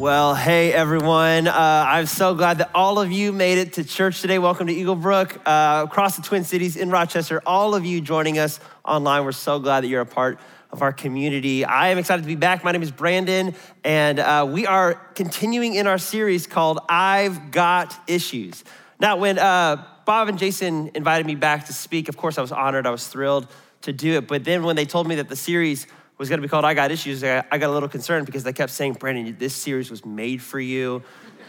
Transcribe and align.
Well, 0.00 0.34
hey 0.34 0.72
everyone. 0.72 1.46
Uh, 1.46 1.84
I'm 1.86 2.06
so 2.06 2.34
glad 2.34 2.56
that 2.56 2.70
all 2.74 2.98
of 2.98 3.12
you 3.12 3.32
made 3.32 3.58
it 3.58 3.74
to 3.74 3.84
church 3.84 4.22
today. 4.22 4.38
Welcome 4.38 4.68
to 4.68 4.72
Eagle 4.72 4.96
Brook, 4.96 5.38
uh, 5.44 5.84
across 5.86 6.16
the 6.16 6.22
Twin 6.22 6.42
Cities 6.42 6.76
in 6.76 6.88
Rochester. 6.88 7.42
All 7.44 7.74
of 7.74 7.84
you 7.84 8.00
joining 8.00 8.38
us 8.38 8.60
online, 8.82 9.26
we're 9.26 9.32
so 9.32 9.58
glad 9.58 9.82
that 9.82 9.88
you're 9.88 10.00
a 10.00 10.06
part 10.06 10.40
of 10.72 10.80
our 10.80 10.94
community. 10.94 11.66
I 11.66 11.88
am 11.88 11.98
excited 11.98 12.22
to 12.22 12.26
be 12.26 12.34
back. 12.34 12.64
My 12.64 12.72
name 12.72 12.82
is 12.82 12.90
Brandon, 12.90 13.54
and 13.84 14.18
uh, 14.18 14.48
we 14.50 14.66
are 14.66 14.94
continuing 15.14 15.74
in 15.74 15.86
our 15.86 15.98
series 15.98 16.46
called 16.46 16.78
I've 16.88 17.50
Got 17.50 17.94
Issues. 18.08 18.64
Now, 19.00 19.18
when 19.18 19.38
uh, 19.38 19.84
Bob 20.06 20.30
and 20.30 20.38
Jason 20.38 20.92
invited 20.94 21.26
me 21.26 21.34
back 21.34 21.66
to 21.66 21.74
speak, 21.74 22.08
of 22.08 22.16
course, 22.16 22.38
I 22.38 22.40
was 22.40 22.52
honored, 22.52 22.86
I 22.86 22.90
was 22.90 23.06
thrilled 23.06 23.48
to 23.82 23.92
do 23.92 24.16
it. 24.16 24.26
But 24.26 24.44
then 24.44 24.62
when 24.62 24.76
they 24.76 24.86
told 24.86 25.06
me 25.06 25.16
that 25.16 25.28
the 25.28 25.36
series 25.36 25.86
was 26.20 26.28
going 26.28 26.38
to 26.38 26.46
be 26.46 26.50
called 26.50 26.66
I 26.66 26.74
Got 26.74 26.90
Issues, 26.90 27.24
I 27.24 27.40
got 27.50 27.62
a 27.62 27.70
little 27.70 27.88
concerned 27.88 28.26
because 28.26 28.44
they 28.44 28.52
kept 28.52 28.72
saying, 28.72 28.92
Brandon, 28.92 29.34
this 29.38 29.54
series 29.54 29.90
was 29.90 30.04
made 30.04 30.42
for 30.42 30.60
you. 30.60 31.02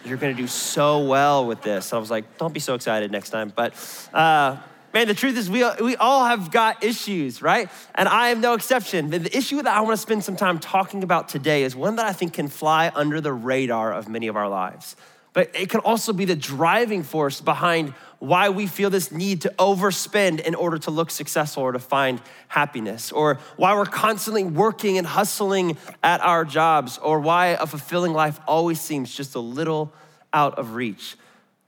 You're 0.05 0.15
going 0.15 0.33
to 0.33 0.41
do 0.41 0.47
so 0.47 1.05
well 1.05 1.45
with 1.45 1.61
this. 1.61 1.91
And 1.91 1.97
I 1.97 1.99
was 1.99 2.09
like, 2.09 2.37
don't 2.37 2.53
be 2.53 2.61
so 2.61 2.73
excited 2.73 3.11
next 3.11 3.31
time. 3.31 3.51
But 3.53 3.73
uh, 4.13 4.55
man, 4.93 5.09
the 5.09 5.13
truth 5.13 5.37
is, 5.37 5.49
we, 5.49 5.65
we 5.81 5.97
all 5.97 6.23
have 6.23 6.51
got 6.51 6.85
issues, 6.85 7.41
right? 7.41 7.69
And 7.95 8.07
I 8.07 8.29
am 8.29 8.39
no 8.39 8.53
exception. 8.53 9.09
The 9.09 9.37
issue 9.37 9.57
that 9.57 9.67
I 9.67 9.81
want 9.81 9.91
to 9.91 10.01
spend 10.01 10.23
some 10.23 10.37
time 10.37 10.57
talking 10.57 11.03
about 11.03 11.27
today 11.27 11.63
is 11.63 11.75
one 11.75 11.97
that 11.97 12.05
I 12.05 12.13
think 12.13 12.31
can 12.31 12.47
fly 12.47 12.93
under 12.95 13.19
the 13.19 13.33
radar 13.33 13.91
of 13.91 14.07
many 14.07 14.27
of 14.27 14.37
our 14.37 14.47
lives. 14.47 14.95
But 15.33 15.51
it 15.55 15.69
can 15.69 15.79
also 15.79 16.11
be 16.11 16.25
the 16.25 16.35
driving 16.35 17.03
force 17.03 17.39
behind 17.39 17.93
why 18.19 18.49
we 18.49 18.67
feel 18.67 18.89
this 18.89 19.11
need 19.11 19.41
to 19.41 19.49
overspend 19.57 20.41
in 20.41 20.55
order 20.55 20.77
to 20.79 20.91
look 20.91 21.09
successful 21.09 21.63
or 21.63 21.71
to 21.71 21.79
find 21.79 22.21
happiness, 22.49 23.11
or 23.11 23.39
why 23.55 23.73
we're 23.73 23.85
constantly 23.85 24.43
working 24.43 24.97
and 24.97 25.07
hustling 25.07 25.77
at 26.03 26.21
our 26.21 26.43
jobs, 26.43 26.97
or 26.97 27.19
why 27.19 27.47
a 27.47 27.65
fulfilling 27.65 28.13
life 28.13 28.39
always 28.45 28.79
seems 28.81 29.15
just 29.15 29.35
a 29.35 29.39
little 29.39 29.93
out 30.33 30.59
of 30.59 30.75
reach. 30.75 31.15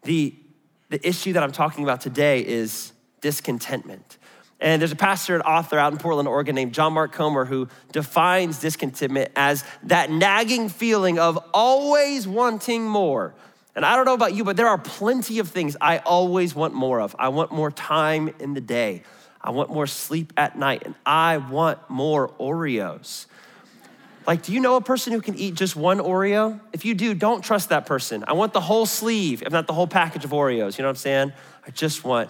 The, 0.04 0.36
the 0.90 1.06
issue 1.08 1.34
that 1.34 1.42
I'm 1.42 1.54
talking 1.54 1.84
about 1.84 2.02
today 2.02 2.46
is 2.46 2.92
discontentment. 3.22 4.18
And 4.60 4.82
there's 4.82 4.92
a 4.92 4.98
pastor 4.98 5.34
and 5.34 5.44
author 5.44 5.78
out 5.78 5.92
in 5.92 5.98
Portland, 5.98 6.28
Oregon 6.28 6.56
named 6.56 6.74
John 6.74 6.94
Mark 6.94 7.12
Comer 7.14 7.46
who 7.46 7.68
defines 7.92 8.60
discontentment 8.60 9.32
as 9.36 9.64
that 9.84 10.10
nagging 10.12 10.70
feeling 10.70 11.18
of 11.18 11.38
always 11.54 12.28
wanting 12.28 12.84
more 12.84 13.34
and 13.76 13.86
I 13.86 13.96
don't 13.96 14.06
know 14.06 14.14
about 14.14 14.36
you, 14.36 14.44
but 14.44 14.58
there 14.58 14.68
are 14.68 14.78
plenty 14.78 15.40
of 15.40 15.50
things 15.50 15.76
I 15.82 15.98
always 16.00 16.54
want 16.54 16.74
more 16.74 17.02
of. 17.02 17.16
I 17.18 17.30
want 17.30 17.52
more 17.52 17.72
time 17.72 18.34
in 18.40 18.54
the 18.54 18.62
day. 18.62 19.04
I 19.42 19.50
want 19.50 19.70
more 19.70 19.88
sleep 19.88 20.32
at 20.38 20.58
night, 20.58 20.84
and 20.86 20.96
I 21.06 21.38
want 21.38 21.80
more 21.90 22.30
Oreos. 22.40 23.26
Like, 24.26 24.44
do 24.44 24.54
you 24.54 24.62
know 24.62 24.78
a 24.78 24.82
person 24.82 25.12
who 25.12 25.22
can 25.22 25.36
eat 25.36 25.56
just 25.56 25.76
one 25.76 26.00
Oreo? 26.00 26.60
If 26.72 26.86
you 26.86 26.94
do, 26.94 27.14
don't 27.14 27.44
trust 27.44 27.70
that 27.70 27.86
person. 27.86 28.24
I 28.26 28.34
want 28.34 28.54
the 28.54 28.62
whole 28.62 28.86
sleeve, 28.86 29.42
if 29.42 29.52
not 29.52 29.68
the 29.68 29.74
whole 29.74 29.88
package 29.88 30.24
of 30.24 30.32
Oreos. 30.32 30.78
You 30.78 30.84
know 30.84 30.88
what 30.88 30.92
I'm 30.92 30.96
saying? 30.96 31.34
I 31.68 31.72
just 31.72 32.06
want 32.06 32.30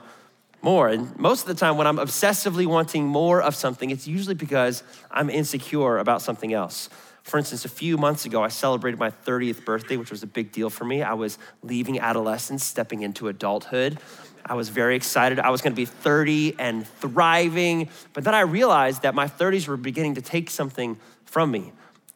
more. 0.64 0.88
And 0.88 1.16
most 1.19 1.41
of 1.41 1.47
the 1.47 1.53
time, 1.53 1.77
when 1.77 1.86
I'm 1.86 1.97
obsessively 1.97 2.66
wanting 2.66 3.05
more 3.05 3.41
of 3.41 3.53
something, 3.53 3.91
it's 3.91 4.08
usually 4.08 4.33
because 4.33 4.81
I'm 5.11 5.30
insecure 5.30 5.99
about 5.99 6.23
something 6.23 6.52
else. 6.52 6.89
For 7.23 7.38
instance, 7.38 7.63
a 7.63 7.69
few 7.69 7.97
months 7.97 8.25
ago, 8.25 8.43
I 8.43 8.49
celebrated 8.49 8.99
my 8.99 9.09
30th 9.09 9.63
birthday, 9.63 9.95
which 9.95 10.11
was 10.11 10.23
a 10.23 10.27
big 10.27 10.52
deal 10.52 10.69
for 10.69 10.83
me. 10.83 11.02
I 11.02 11.13
was 11.13 11.38
leaving 11.63 11.99
adolescence, 11.99 12.65
stepping 12.65 13.02
into 13.02 13.30
adulthood. 13.30 13.97
I 14.45 14.55
was 14.55 14.67
very 14.67 14.97
excited. 14.97 15.39
I 15.39 15.49
was 15.49 15.61
gonna 15.61 15.73
be 15.73 15.85
30 15.85 16.55
and 16.59 16.85
thriving. 16.85 17.89
But 18.11 18.25
then 18.25 18.35
I 18.35 18.41
realized 18.41 19.03
that 19.03 19.15
my 19.15 19.27
30s 19.27 19.69
were 19.69 19.77
beginning 19.77 20.15
to 20.15 20.21
take 20.21 20.49
something 20.49 20.99
from 21.23 21.49
me. 21.49 21.71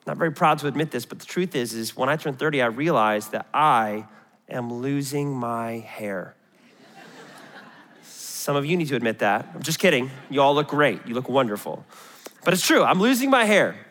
Not 0.05 0.17
very 0.17 0.31
proud 0.31 0.59
to 0.59 0.67
admit 0.67 0.91
this, 0.91 1.05
but 1.05 1.19
the 1.19 1.25
truth 1.25 1.55
is, 1.55 1.73
is 1.73 1.95
when 1.95 2.09
I 2.09 2.17
turned 2.17 2.37
30, 2.37 2.61
I 2.61 2.67
realized 2.67 3.31
that 3.31 3.47
I 3.53 4.05
am 4.49 4.71
losing 4.73 5.33
my 5.33 5.79
hair. 5.79 6.35
Some 8.03 8.55
of 8.57 8.65
you 8.65 8.75
need 8.75 8.87
to 8.89 8.95
admit 8.95 9.19
that. 9.19 9.49
I'm 9.55 9.63
just 9.63 9.79
kidding. 9.79 10.11
You 10.29 10.41
all 10.41 10.53
look 10.53 10.67
great. 10.67 11.05
You 11.07 11.15
look 11.15 11.29
wonderful. 11.29 11.85
But 12.43 12.53
it's 12.53 12.65
true, 12.65 12.83
I'm 12.83 12.99
losing 12.99 13.29
my 13.29 13.45
hair. 13.45 13.86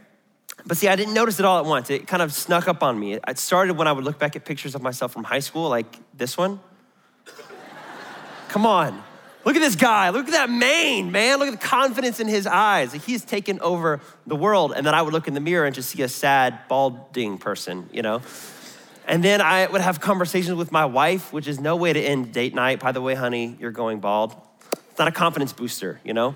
But 0.66 0.77
see, 0.77 0.88
I 0.88 0.97
didn't 0.97 1.15
notice 1.15 1.38
it 1.38 1.44
all 1.44 1.60
at 1.60 1.65
once. 1.65 1.91
It 1.91 2.09
kind 2.09 2.22
of 2.22 2.32
snuck 2.32 2.66
up 2.66 2.82
on 2.82 2.99
me. 2.99 3.15
It 3.15 3.38
started 3.38 3.77
when 3.77 3.87
I 3.87 3.93
would 3.93 4.04
look 4.04 4.19
back 4.19 4.34
at 4.34 4.44
pictures 4.44 4.75
of 4.75 4.82
myself 4.82 5.12
from 5.12 5.22
high 5.22 5.38
school, 5.38 5.69
like 5.69 5.87
this 6.12 6.37
one. 6.37 6.59
Come 8.49 8.66
on. 8.66 9.03
Look 9.44 9.54
at 9.54 9.60
this 9.60 9.77
guy. 9.77 10.09
Look 10.09 10.27
at 10.27 10.32
that 10.32 10.50
mane, 10.50 11.12
man. 11.12 11.38
Look 11.38 11.47
at 11.47 11.60
the 11.60 11.66
confidence 11.66 12.19
in 12.19 12.27
his 12.27 12.49
eyes. 12.49 12.93
He's 12.93 13.25
taken 13.25 13.60
over 13.60 14.00
the 14.27 14.34
world. 14.34 14.72
And 14.75 14.84
then 14.84 14.93
I 14.93 15.03
would 15.03 15.12
look 15.12 15.28
in 15.28 15.34
the 15.34 15.41
mirror 15.41 15.66
and 15.66 15.75
just 15.75 15.91
see 15.91 16.03
a 16.03 16.09
sad, 16.09 16.59
balding 16.69 17.38
person, 17.38 17.88
you 17.93 18.03
know? 18.03 18.22
And 19.06 19.22
then 19.22 19.41
I 19.41 19.69
would 19.69 19.83
have 19.83 20.00
conversations 20.00 20.56
with 20.56 20.72
my 20.72 20.84
wife, 20.84 21.33
which 21.33 21.47
is 21.47 21.60
no 21.60 21.77
way 21.77 21.93
to 21.93 22.00
end 22.00 22.33
date 22.33 22.56
night. 22.56 22.81
By 22.81 22.91
the 22.91 23.00
way, 23.00 23.15
honey, 23.15 23.56
you're 23.60 23.71
going 23.71 24.00
bald. 24.00 24.34
It's 24.72 24.98
not 24.98 25.06
a 25.06 25.12
confidence 25.12 25.53
booster, 25.53 26.00
you 26.03 26.12
know? 26.12 26.34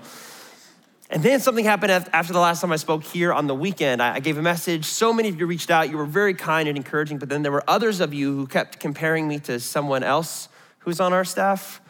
And 1.11 1.21
then 1.21 1.41
something 1.41 1.65
happened 1.65 1.91
after 1.91 2.31
the 2.31 2.39
last 2.39 2.61
time 2.61 2.71
I 2.71 2.77
spoke 2.77 3.03
here 3.03 3.33
on 3.33 3.47
the 3.47 3.53
weekend. 3.53 4.01
I 4.01 4.21
gave 4.21 4.37
a 4.37 4.41
message. 4.41 4.85
So 4.85 5.11
many 5.11 5.27
of 5.27 5.37
you 5.37 5.45
reached 5.45 5.69
out. 5.69 5.89
You 5.89 5.97
were 5.97 6.05
very 6.05 6.33
kind 6.33 6.69
and 6.69 6.77
encouraging, 6.77 7.17
but 7.17 7.27
then 7.27 7.41
there 7.43 7.51
were 7.51 7.65
others 7.67 7.99
of 7.99 8.13
you 8.13 8.33
who 8.33 8.47
kept 8.47 8.79
comparing 8.79 9.27
me 9.27 9.37
to 9.39 9.59
someone 9.59 10.03
else 10.03 10.47
who's 10.79 11.01
on 11.01 11.11
our 11.11 11.25
staff. 11.25 11.81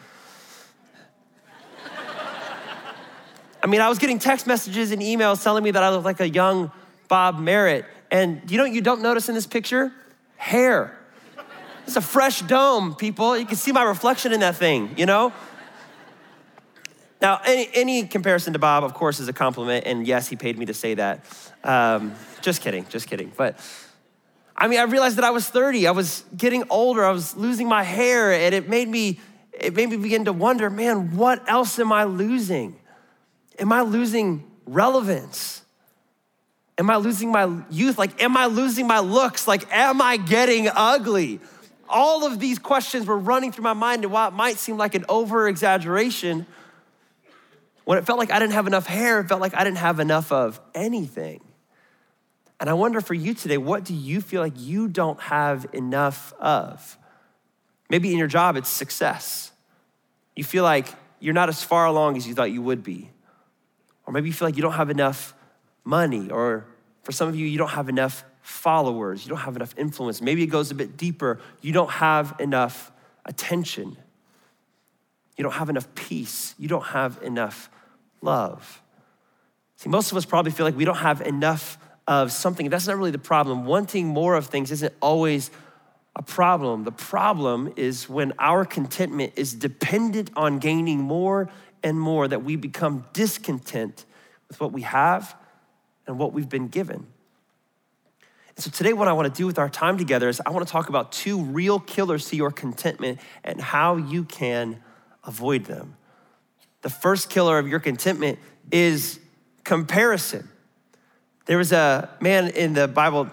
I 3.62 3.68
mean, 3.68 3.80
I 3.80 3.88
was 3.88 4.00
getting 4.00 4.18
text 4.18 4.48
messages 4.48 4.90
and 4.90 5.00
emails 5.00 5.40
telling 5.44 5.62
me 5.62 5.70
that 5.70 5.84
I 5.84 5.90
look 5.90 6.04
like 6.04 6.18
a 6.18 6.28
young 6.28 6.72
Bob 7.06 7.38
Merritt. 7.38 7.84
And 8.10 8.50
you 8.50 8.58
know 8.58 8.64
you 8.64 8.80
don't 8.80 9.02
notice 9.02 9.28
in 9.28 9.36
this 9.36 9.46
picture? 9.46 9.92
Hair. 10.36 10.98
It's 11.86 11.94
a 11.94 12.00
fresh 12.00 12.42
dome, 12.42 12.96
people. 12.96 13.38
You 13.38 13.46
can 13.46 13.56
see 13.56 13.70
my 13.70 13.84
reflection 13.84 14.32
in 14.32 14.40
that 14.40 14.56
thing, 14.56 14.94
you 14.96 15.06
know? 15.06 15.32
Now, 17.22 17.40
any, 17.44 17.68
any, 17.72 18.02
comparison 18.02 18.52
to 18.54 18.58
Bob, 18.58 18.82
of 18.82 18.94
course, 18.94 19.20
is 19.20 19.28
a 19.28 19.32
compliment, 19.32 19.86
and 19.86 20.04
yes, 20.04 20.26
he 20.26 20.34
paid 20.34 20.58
me 20.58 20.66
to 20.66 20.74
say 20.74 20.94
that. 20.94 21.24
Um, 21.62 22.16
just 22.40 22.60
kidding, 22.62 22.84
just 22.88 23.06
kidding. 23.06 23.30
But 23.36 23.60
I 24.56 24.66
mean, 24.66 24.80
I 24.80 24.82
realized 24.82 25.18
that 25.18 25.24
I 25.24 25.30
was 25.30 25.48
30. 25.48 25.86
I 25.86 25.92
was 25.92 26.24
getting 26.36 26.64
older. 26.68 27.04
I 27.04 27.12
was 27.12 27.36
losing 27.36 27.68
my 27.68 27.84
hair, 27.84 28.32
and 28.32 28.52
it 28.52 28.68
made 28.68 28.88
me, 28.88 29.20
it 29.52 29.72
made 29.72 29.88
me 29.88 29.98
begin 29.98 30.24
to 30.24 30.32
wonder, 30.32 30.68
man, 30.68 31.16
what 31.16 31.48
else 31.48 31.78
am 31.78 31.92
I 31.92 32.04
losing? 32.04 32.74
Am 33.56 33.72
I 33.72 33.82
losing 33.82 34.42
relevance? 34.66 35.62
Am 36.76 36.90
I 36.90 36.96
losing 36.96 37.30
my 37.30 37.62
youth? 37.70 37.98
Like, 37.98 38.20
am 38.20 38.36
I 38.36 38.46
losing 38.46 38.88
my 38.88 38.98
looks? 38.98 39.46
Like, 39.46 39.72
am 39.72 40.02
I 40.02 40.16
getting 40.16 40.68
ugly? 40.74 41.38
All 41.88 42.26
of 42.26 42.40
these 42.40 42.58
questions 42.58 43.06
were 43.06 43.18
running 43.18 43.52
through 43.52 43.62
my 43.62 43.74
mind, 43.74 44.02
and 44.02 44.12
while 44.12 44.26
it 44.26 44.34
might 44.34 44.56
seem 44.56 44.76
like 44.76 44.96
an 44.96 45.04
over 45.08 45.46
exaggeration, 45.46 46.46
when 47.84 47.98
it 47.98 48.06
felt 48.06 48.18
like 48.18 48.30
I 48.30 48.38
didn't 48.38 48.52
have 48.52 48.66
enough 48.66 48.86
hair, 48.86 49.20
it 49.20 49.28
felt 49.28 49.40
like 49.40 49.54
I 49.54 49.64
didn't 49.64 49.78
have 49.78 50.00
enough 50.00 50.32
of 50.32 50.60
anything. 50.74 51.42
And 52.60 52.70
I 52.70 52.74
wonder 52.74 53.00
for 53.00 53.14
you 53.14 53.34
today, 53.34 53.58
what 53.58 53.84
do 53.84 53.92
you 53.94 54.20
feel 54.20 54.40
like 54.40 54.54
you 54.56 54.86
don't 54.88 55.20
have 55.20 55.66
enough 55.72 56.32
of? 56.38 56.96
Maybe 57.90 58.12
in 58.12 58.18
your 58.18 58.28
job, 58.28 58.56
it's 58.56 58.68
success. 58.68 59.50
You 60.36 60.44
feel 60.44 60.62
like 60.62 60.86
you're 61.18 61.34
not 61.34 61.48
as 61.48 61.62
far 61.62 61.86
along 61.86 62.16
as 62.16 62.26
you 62.26 62.34
thought 62.34 62.52
you 62.52 62.62
would 62.62 62.82
be. 62.82 63.10
Or 64.06 64.12
maybe 64.12 64.28
you 64.28 64.32
feel 64.32 64.48
like 64.48 64.56
you 64.56 64.62
don't 64.62 64.72
have 64.72 64.90
enough 64.90 65.34
money, 65.84 66.30
or 66.30 66.66
for 67.02 67.12
some 67.12 67.28
of 67.28 67.34
you, 67.34 67.46
you 67.46 67.58
don't 67.58 67.70
have 67.70 67.88
enough 67.88 68.24
followers, 68.42 69.24
you 69.24 69.28
don't 69.28 69.38
have 69.38 69.56
enough 69.56 69.74
influence. 69.76 70.20
Maybe 70.20 70.42
it 70.42 70.48
goes 70.48 70.70
a 70.70 70.74
bit 70.74 70.96
deeper. 70.96 71.40
You 71.60 71.72
don't 71.72 71.90
have 71.90 72.34
enough 72.38 72.92
attention. 73.24 73.96
You 75.42 75.48
don't 75.48 75.58
have 75.58 75.70
enough 75.70 75.92
peace. 75.96 76.54
You 76.56 76.68
don't 76.68 76.84
have 76.84 77.20
enough 77.20 77.68
love. 78.20 78.80
See, 79.74 79.88
most 79.88 80.12
of 80.12 80.16
us 80.16 80.24
probably 80.24 80.52
feel 80.52 80.64
like 80.64 80.76
we 80.76 80.84
don't 80.84 80.94
have 80.94 81.20
enough 81.20 81.78
of 82.06 82.30
something. 82.30 82.70
That's 82.70 82.86
not 82.86 82.96
really 82.96 83.10
the 83.10 83.18
problem. 83.18 83.64
Wanting 83.64 84.06
more 84.06 84.36
of 84.36 84.46
things 84.46 84.70
isn't 84.70 84.94
always 85.02 85.50
a 86.14 86.22
problem. 86.22 86.84
The 86.84 86.92
problem 86.92 87.72
is 87.74 88.08
when 88.08 88.34
our 88.38 88.64
contentment 88.64 89.32
is 89.34 89.52
dependent 89.52 90.30
on 90.36 90.60
gaining 90.60 91.00
more 91.00 91.50
and 91.82 91.98
more, 91.98 92.28
that 92.28 92.44
we 92.44 92.54
become 92.54 93.04
discontent 93.12 94.04
with 94.46 94.60
what 94.60 94.70
we 94.70 94.82
have 94.82 95.34
and 96.06 96.20
what 96.20 96.32
we've 96.32 96.48
been 96.48 96.68
given. 96.68 97.04
And 98.54 98.64
so 98.64 98.70
today, 98.70 98.92
what 98.92 99.08
I 99.08 99.12
want 99.12 99.34
to 99.34 99.36
do 99.36 99.46
with 99.48 99.58
our 99.58 99.68
time 99.68 99.98
together 99.98 100.28
is 100.28 100.40
I 100.46 100.50
want 100.50 100.64
to 100.64 100.70
talk 100.70 100.88
about 100.88 101.10
two 101.10 101.42
real 101.42 101.80
killers 101.80 102.28
to 102.28 102.36
your 102.36 102.52
contentment 102.52 103.18
and 103.42 103.60
how 103.60 103.96
you 103.96 104.22
can 104.22 104.80
avoid 105.24 105.64
them. 105.64 105.96
The 106.82 106.90
first 106.90 107.30
killer 107.30 107.58
of 107.58 107.68
your 107.68 107.80
contentment 107.80 108.38
is 108.70 109.20
comparison. 109.64 110.48
There 111.46 111.58
was 111.58 111.72
a 111.72 112.10
man 112.20 112.48
in 112.48 112.74
the 112.74 112.88
Bible 112.88 113.30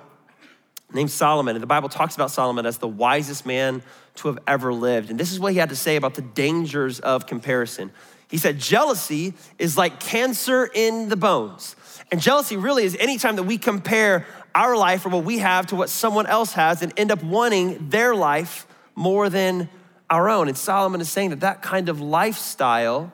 named 0.94 1.12
Solomon, 1.12 1.56
and 1.56 1.62
the 1.62 1.68
Bible 1.68 1.90
talks 1.90 2.16
about 2.16 2.32
Solomon 2.32 2.66
as 2.66 2.78
the 2.78 2.88
wisest 2.88 3.46
man 3.46 3.84
to 4.16 4.28
have 4.28 4.40
ever 4.48 4.74
lived. 4.74 5.10
And 5.10 5.20
this 5.20 5.32
is 5.32 5.40
what 5.40 5.54
he 5.54 5.60
had 5.60 5.70
to 5.70 5.76
say 5.76 5.96
about 5.96 6.16
the 6.16 6.22
dangers 6.22 7.00
of 7.00 7.28
comparison. 7.28 7.92
He 8.30 8.38
said, 8.38 8.60
Jealousy 8.60 9.34
is 9.58 9.78
like 9.78 10.00
cancer 10.00 10.70
in 10.74 11.10
the 11.10 11.16
bones. 11.16 11.76
And 12.12 12.22
jealousy 12.22 12.58
really 12.58 12.86
is 12.86 12.96
anytime 13.00 13.36
that 13.36 13.44
we 13.44 13.58
compare 13.58 14.26
our 14.56 14.76
life 14.76 15.06
or 15.06 15.10
what 15.10 15.24
we 15.24 15.40
have 15.40 15.68
to 15.68 15.76
what 15.76 15.90
someone 15.90 16.26
else 16.26 16.54
has 16.54 16.82
and 16.82 16.92
end 16.98 17.12
up 17.12 17.24
wanting 17.24 17.90
their 17.90 18.16
life 18.16 18.66
more 18.96 19.30
than 19.30 19.70
our 20.10 20.30
own. 20.30 20.48
And 20.48 20.58
Solomon 20.58 21.02
is 21.02 21.10
saying 21.10 21.30
that 21.32 21.42
that 21.42 21.62
kind 21.62 21.90
of 21.90 22.02
lifestyle 22.02 23.12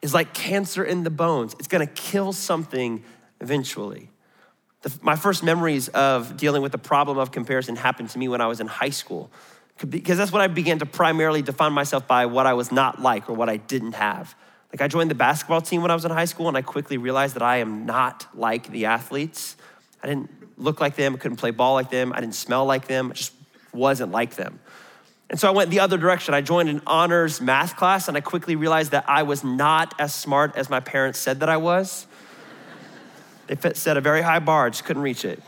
is 0.00 0.14
like 0.14 0.32
cancer 0.32 0.84
in 0.84 1.04
the 1.04 1.10
bones. 1.10 1.54
It's 1.58 1.68
gonna 1.68 1.86
kill 1.86 2.32
something 2.32 3.02
eventually. 3.40 4.10
The, 4.82 4.96
my 5.02 5.16
first 5.16 5.42
memories 5.42 5.88
of 5.88 6.36
dealing 6.36 6.62
with 6.62 6.72
the 6.72 6.78
problem 6.78 7.18
of 7.18 7.32
comparison 7.32 7.76
happened 7.76 8.10
to 8.10 8.18
me 8.18 8.28
when 8.28 8.40
I 8.40 8.46
was 8.46 8.60
in 8.60 8.68
high 8.68 8.90
school, 8.90 9.30
because 9.88 10.18
that's 10.18 10.30
when 10.30 10.40
I 10.40 10.46
began 10.46 10.78
to 10.78 10.86
primarily 10.86 11.42
define 11.42 11.72
myself 11.72 12.06
by 12.06 12.26
what 12.26 12.46
I 12.46 12.54
was 12.54 12.70
not 12.70 13.02
like 13.02 13.28
or 13.28 13.32
what 13.32 13.48
I 13.48 13.56
didn't 13.56 13.94
have. 13.94 14.36
Like 14.72 14.82
I 14.82 14.88
joined 14.88 15.10
the 15.10 15.16
basketball 15.16 15.62
team 15.62 15.82
when 15.82 15.90
I 15.90 15.94
was 15.94 16.04
in 16.04 16.10
high 16.12 16.26
school, 16.26 16.46
and 16.46 16.56
I 16.56 16.62
quickly 16.62 16.96
realized 16.96 17.34
that 17.34 17.42
I 17.42 17.56
am 17.56 17.86
not 17.86 18.26
like 18.34 18.70
the 18.70 18.86
athletes. 18.86 19.56
I 20.02 20.06
didn't 20.06 20.30
look 20.56 20.80
like 20.80 20.94
them, 20.94 21.14
I 21.14 21.18
couldn't 21.18 21.38
play 21.38 21.50
ball 21.50 21.74
like 21.74 21.90
them, 21.90 22.12
I 22.12 22.20
didn't 22.20 22.36
smell 22.36 22.64
like 22.64 22.86
them, 22.86 23.10
I 23.10 23.14
just 23.14 23.32
wasn't 23.72 24.12
like 24.12 24.36
them. 24.36 24.60
And 25.30 25.38
so 25.38 25.46
I 25.46 25.50
went 25.50 25.70
the 25.70 25.80
other 25.80 25.98
direction. 25.98 26.32
I 26.32 26.40
joined 26.40 26.68
an 26.68 26.80
honors 26.86 27.40
math 27.40 27.76
class, 27.76 28.08
and 28.08 28.16
I 28.16 28.20
quickly 28.20 28.56
realized 28.56 28.92
that 28.92 29.04
I 29.08 29.24
was 29.24 29.44
not 29.44 29.94
as 29.98 30.14
smart 30.14 30.56
as 30.56 30.70
my 30.70 30.80
parents 30.80 31.18
said 31.18 31.40
that 31.40 31.48
I 31.48 31.58
was. 31.58 32.06
They 33.46 33.56
set 33.74 33.96
a 33.96 34.00
very 34.00 34.22
high 34.22 34.38
bar, 34.38 34.70
just 34.70 34.84
couldn't 34.84 35.02
reach 35.02 35.24
it. 35.24 35.42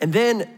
And 0.00 0.12
then 0.12 0.48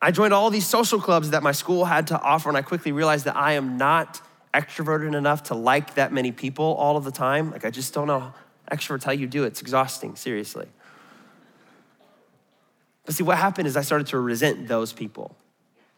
I 0.00 0.10
joined 0.10 0.32
all 0.32 0.50
these 0.50 0.66
social 0.66 1.00
clubs 1.00 1.30
that 1.30 1.42
my 1.42 1.52
school 1.52 1.84
had 1.84 2.08
to 2.08 2.20
offer, 2.20 2.48
and 2.48 2.58
I 2.58 2.62
quickly 2.62 2.92
realized 2.92 3.26
that 3.26 3.36
I 3.36 3.52
am 3.52 3.76
not 3.76 4.20
extroverted 4.54 5.16
enough 5.16 5.44
to 5.44 5.54
like 5.54 5.94
that 5.94 6.12
many 6.12 6.32
people 6.32 6.64
all 6.64 6.96
of 6.96 7.04
the 7.04 7.10
time. 7.10 7.50
Like, 7.50 7.64
I 7.64 7.70
just 7.70 7.94
don't 7.94 8.06
know 8.06 8.32
extroverts 8.70 9.04
how 9.04 9.12
you 9.12 9.26
do 9.26 9.44
it. 9.44 9.48
It's 9.48 9.60
exhausting, 9.60 10.16
seriously. 10.16 10.66
But 13.04 13.14
see, 13.14 13.22
what 13.22 13.38
happened 13.38 13.66
is 13.66 13.76
I 13.76 13.82
started 13.82 14.08
to 14.08 14.18
resent 14.18 14.68
those 14.68 14.92
people. 14.92 15.36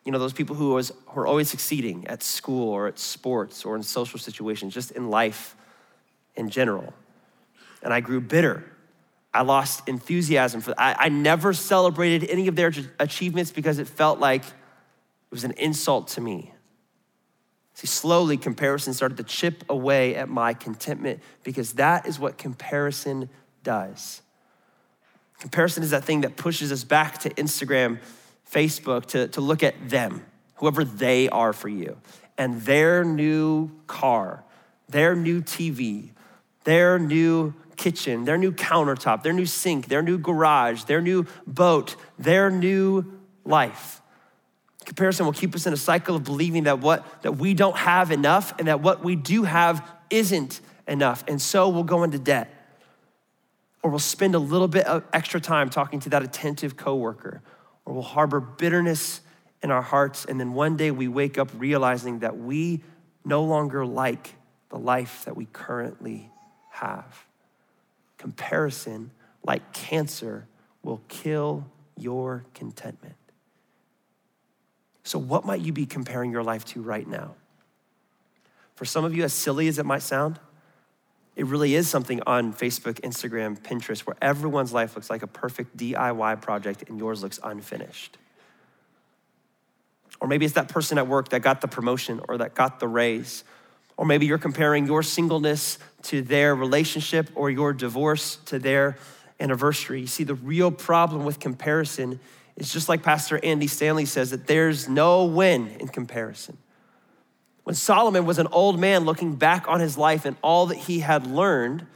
You 0.05 0.13
know, 0.13 0.19
those 0.19 0.33
people 0.33 0.57
who, 0.57 0.75
was, 0.75 0.93
who 1.07 1.21
are 1.21 1.27
always 1.27 1.51
succeeding 1.51 2.07
at 2.07 2.23
school 2.23 2.69
or 2.69 2.87
at 2.87 2.99
sports 2.99 3.65
or 3.65 3.77
in 3.77 3.83
social 3.83 4.19
situations, 4.19 4.73
just 4.73 4.93
in 4.93 5.11
life 5.11 5.57
in 6.37 6.49
general. 6.49 6.93
And 7.83 7.93
I 7.93 8.01
grew 8.01 8.21
bitter 8.21 8.65
I 9.33 9.43
lost 9.43 9.89
enthusiasm 9.89 10.61
for 10.61 10.75
I, 10.77 10.97
I 10.99 11.09
never 11.09 11.53
celebrated 11.53 12.29
any 12.29 12.49
of 12.49 12.57
their 12.57 12.73
achievements 12.99 13.53
because 13.53 13.79
it 13.79 13.87
felt 13.87 14.19
like 14.19 14.45
it 14.45 15.31
was 15.31 15.45
an 15.45 15.53
insult 15.53 16.09
to 16.09 16.21
me. 16.21 16.53
See, 17.75 17.87
slowly 17.87 18.37
comparison 18.37 18.93
started 18.93 19.17
to 19.19 19.23
chip 19.23 19.65
away 19.69 20.17
at 20.17 20.29
my 20.29 20.53
contentment 20.53 21.21
because 21.45 21.75
that 21.75 22.07
is 22.07 22.19
what 22.19 22.37
comparison 22.37 23.31
does. 23.63 24.23
Comparison 25.39 25.83
is 25.83 25.91
that 25.91 26.05
thing 26.05 26.23
that 26.23 26.37
pushes 26.37 26.73
us 26.73 26.85
back 26.85 27.19
to 27.19 27.31
Instagram, 27.31 28.01
Facebook, 28.51 29.07
to, 29.07 29.29
to 29.29 29.41
look 29.41 29.63
at 29.63 29.89
them, 29.89 30.25
whoever 30.57 30.85
they 30.85 31.29
are 31.29 31.53
for 31.53 31.69
you, 31.69 31.97
and 32.37 32.61
their 32.63 33.05
new 33.05 33.71
car, 33.87 34.43
their 34.89 35.15
new 35.15 35.41
TV, 35.41 36.11
their 36.65 36.99
new 36.99 37.55
kitchen, 37.77 38.25
their 38.25 38.37
new 38.37 38.53
countertop, 38.53 39.23
their 39.23 39.33
new 39.33 39.47
sink, 39.47 39.89
their 39.89 40.03
new 40.03 40.19
garage, 40.19 40.85
their 40.85 41.01
new 41.01 41.25
boat, 41.47 41.97
their 42.19 42.51
new 42.51 43.19
life. 43.45 44.03
Comparison 44.85 45.25
will 45.25 45.33
keep 45.33 45.55
us 45.55 45.67
in 45.67 45.73
a 45.73 45.79
cycle 45.79 46.17
of 46.17 46.25
believing 46.25 46.65
that 46.65 46.81
what 46.81 47.23
that 47.23 47.37
we 47.37 47.55
don't 47.55 47.77
have 47.77 48.11
enough 48.11 48.53
and 48.59 48.69
that 48.69 48.81
what 48.81 49.05
we 49.05 49.15
do 49.17 49.45
have 49.45 49.87
isn't 50.11 50.61
enough. 50.87 51.25
And 51.29 51.41
so 51.41 51.69
we'll 51.69 51.85
go 51.85 52.03
into 52.03 52.19
debt. 52.19 52.53
Or 53.83 53.91
we'll 53.91 53.99
spend 53.99 54.35
a 54.35 54.39
little 54.39 54.69
bit 54.69 54.85
of 54.87 55.05
extra 55.13 55.41
time 55.41 55.71
talking 55.71 56.01
to 56.01 56.11
that 56.11 56.23
attentive 56.23 56.77
coworker. 56.77 57.41
Or 57.85 57.95
we'll 57.95 58.03
harbor 58.03 58.41
bitterness 58.41 59.21
in 59.63 59.71
our 59.71 59.83
hearts 59.83 60.25
and 60.25 60.41
then 60.41 60.55
one 60.55 60.77
day 60.77 60.91
we 60.91 61.09
wake 61.09 61.39
up 61.39 61.51
realizing 61.55 62.21
that 62.21 62.39
we 62.39 62.83
no 63.25 63.45
longer 63.45 63.85
like 63.85 64.35
the 64.71 64.79
life 64.79 65.25
that 65.25 65.37
we 65.37 65.47
currently 65.53 66.31
have. 66.71 67.27
Comparison, 68.17 69.11
like 69.45 69.73
cancer, 69.73 70.47
will 70.83 71.03
kill 71.09 71.67
your 71.97 72.45
contentment. 72.55 73.17
So, 75.03 75.19
what 75.19 75.45
might 75.45 75.61
you 75.61 75.73
be 75.73 75.87
comparing 75.87 76.31
your 76.31 76.43
life 76.43 76.65
to 76.67 76.83
right 76.83 77.07
now? 77.07 77.35
For 78.75 78.85
some 78.85 79.05
of 79.05 79.15
you, 79.15 79.25
as 79.25 79.33
silly 79.33 79.69
as 79.69 79.79
it 79.79 79.85
might 79.85 80.03
sound, 80.03 80.39
it 81.37 81.47
really 81.47 81.75
is 81.75 81.89
something 81.89 82.21
on 82.27 82.53
Facebook, 82.53 83.01
Instagram, 83.01 83.59
Pinterest, 83.59 84.01
where 84.01 84.17
everyone's 84.21 84.73
life 84.73 84.97
looks 84.97 85.11
like 85.11 85.23
a 85.23 85.27
perfect 85.27 85.77
DIY 85.77 86.43
project 86.43 86.89
and 86.89 86.99
yours 86.99 87.23
looks 87.23 87.39
unfinished. 87.43 88.19
Or 90.21 90.29
maybe 90.29 90.45
it's 90.45 90.55
that 90.55 90.69
person 90.69 90.99
at 90.99 91.07
work 91.07 91.31
that 91.31 91.41
got 91.41 91.61
the 91.61 91.69
promotion 91.69 92.21
or 92.29 92.39
that 92.39 92.55
got 92.55 92.81
the 92.81 92.89
raise 92.89 93.45
or 94.01 94.07
maybe 94.07 94.25
you're 94.25 94.39
comparing 94.39 94.87
your 94.87 95.03
singleness 95.03 95.79
to 96.05 96.23
their 96.23 96.55
relationship 96.55 97.29
or 97.35 97.51
your 97.51 97.75
divorce 97.75 98.37
to 98.47 98.59
their 98.59 98.97
anniversary. 99.39 100.01
You 100.01 100.07
see, 100.07 100.25
the 100.25 100.37
real 100.37 100.71
problem 100.71 101.27
with 101.27 101.39
comparison 101.39 102.19
is 102.57 102.73
just 102.73 102.89
like 102.89 103.03
Pastor 103.03 103.39
Andy 103.45 103.67
Stanley 103.67 104.07
says 104.07 104.31
that 104.31 104.47
there's 104.47 104.89
no 104.89 105.27
win 105.27 105.69
in 105.81 105.89
comparison. 105.89 106.57
When 107.65 107.75
Solomon 107.75 108.25
was 108.25 108.39
an 108.39 108.49
old 108.49 108.79
man 108.81 109.05
looking 109.05 109.37
back 109.37 109.69
on 109.69 109.81
his 109.81 109.99
life 109.99 110.25
and 110.25 110.37
all 110.43 110.67
that 110.67 110.77
he 110.77 111.01
had 111.01 111.27
learned, 111.27 111.87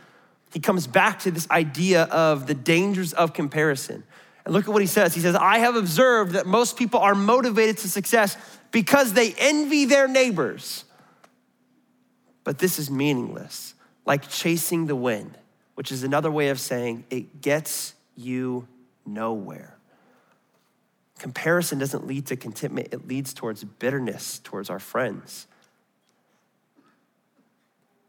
he 0.53 0.61
comes 0.61 0.87
back 0.87 1.21
to 1.21 1.31
this 1.31 1.51
idea 1.51 2.05
of 2.05 2.47
the 2.47 2.55
dangers 2.55 3.13
of 3.13 3.33
comparison. 3.33 4.05
And 4.45 4.53
look 4.53 4.65
at 4.65 4.71
what 4.71 4.83
he 4.83 4.87
says. 4.87 5.15
He 5.15 5.21
says, 5.21 5.35
I 5.35 5.59
have 5.59 5.75
observed 5.75 6.33
that 6.33 6.47
most 6.47 6.77
people 6.77 7.01
are 7.01 7.15
motivated 7.15 7.79
to 7.79 7.89
success 7.89 8.37
because 8.71 9.15
they 9.15 9.35
envy 9.39 9.87
their 9.87 10.07
neighbors 10.07 10.85
but 12.45 12.59
this 12.59 12.79
is 12.79 12.91
meaningless, 12.91 13.75
like 14.05 14.29
chasing 14.29 14.87
the 14.87 14.95
wind, 14.95 15.37
which 15.75 15.91
is 15.91 16.05
another 16.05 16.31
way 16.31 16.51
of 16.51 16.61
saying 16.61 17.05
it 17.11 17.41
gets 17.41 17.95
you 18.15 18.69
nowhere. 19.07 19.77
Comparison 21.19 21.79
doesn't 21.79 22.07
lead 22.07 22.27
to 22.27 22.37
contentment, 22.37 22.89
it 22.93 23.09
leads 23.09 23.33
towards 23.33 23.65
bitterness 23.65 24.39
towards 24.41 24.69
our 24.69 24.79
friends. 24.79 25.47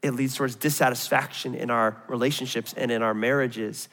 It 0.06 0.12
leads 0.12 0.36
towards 0.36 0.54
dissatisfaction 0.54 1.56
in 1.56 1.68
our 1.68 2.00
relationships 2.06 2.72
and 2.76 2.92
in 2.92 3.02
our 3.02 3.12
marriages. 3.12 3.88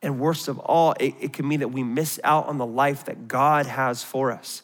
And 0.00 0.20
worst 0.20 0.46
of 0.46 0.60
all, 0.60 0.92
it, 1.00 1.14
it 1.20 1.32
can 1.32 1.48
mean 1.48 1.60
that 1.60 1.68
we 1.68 1.82
miss 1.82 2.20
out 2.22 2.46
on 2.46 2.58
the 2.58 2.66
life 2.66 3.06
that 3.06 3.26
God 3.26 3.66
has 3.66 4.04
for 4.04 4.30
us. 4.30 4.62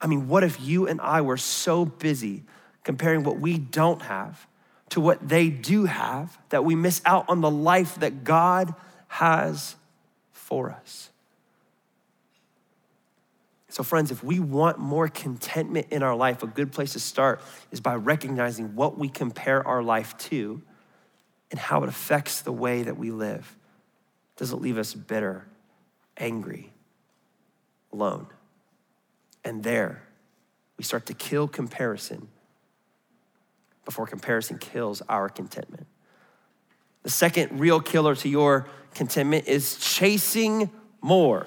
I 0.00 0.06
mean, 0.06 0.28
what 0.28 0.44
if 0.44 0.60
you 0.60 0.86
and 0.86 1.00
I 1.00 1.22
were 1.22 1.36
so 1.36 1.84
busy 1.84 2.44
comparing 2.84 3.24
what 3.24 3.40
we 3.40 3.58
don't 3.58 4.02
have 4.02 4.46
to 4.90 5.00
what 5.00 5.28
they 5.28 5.50
do 5.50 5.84
have, 5.84 6.38
that 6.50 6.64
we 6.64 6.74
miss 6.74 7.02
out 7.04 7.28
on 7.28 7.40
the 7.40 7.50
life 7.50 7.96
that 7.96 8.22
God 8.24 8.74
has 9.08 9.76
for 10.32 10.70
us. 10.70 11.10
So, 13.78 13.84
friends, 13.84 14.10
if 14.10 14.24
we 14.24 14.40
want 14.40 14.80
more 14.80 15.06
contentment 15.06 15.86
in 15.92 16.02
our 16.02 16.16
life, 16.16 16.42
a 16.42 16.48
good 16.48 16.72
place 16.72 16.94
to 16.94 16.98
start 16.98 17.40
is 17.70 17.80
by 17.80 17.94
recognizing 17.94 18.74
what 18.74 18.98
we 18.98 19.08
compare 19.08 19.64
our 19.64 19.84
life 19.84 20.18
to 20.18 20.60
and 21.52 21.60
how 21.60 21.84
it 21.84 21.88
affects 21.88 22.40
the 22.40 22.50
way 22.50 22.82
that 22.82 22.98
we 22.98 23.12
live. 23.12 23.56
Does 24.34 24.50
it 24.50 24.56
leave 24.56 24.78
us 24.78 24.94
bitter, 24.94 25.46
angry, 26.16 26.72
alone? 27.92 28.26
And 29.44 29.62
there, 29.62 30.02
we 30.76 30.82
start 30.82 31.06
to 31.06 31.14
kill 31.14 31.46
comparison 31.46 32.26
before 33.84 34.08
comparison 34.08 34.58
kills 34.58 35.02
our 35.02 35.28
contentment. 35.28 35.86
The 37.04 37.10
second 37.10 37.60
real 37.60 37.78
killer 37.78 38.16
to 38.16 38.28
your 38.28 38.68
contentment 38.94 39.46
is 39.46 39.76
chasing 39.76 40.68
more. 41.00 41.46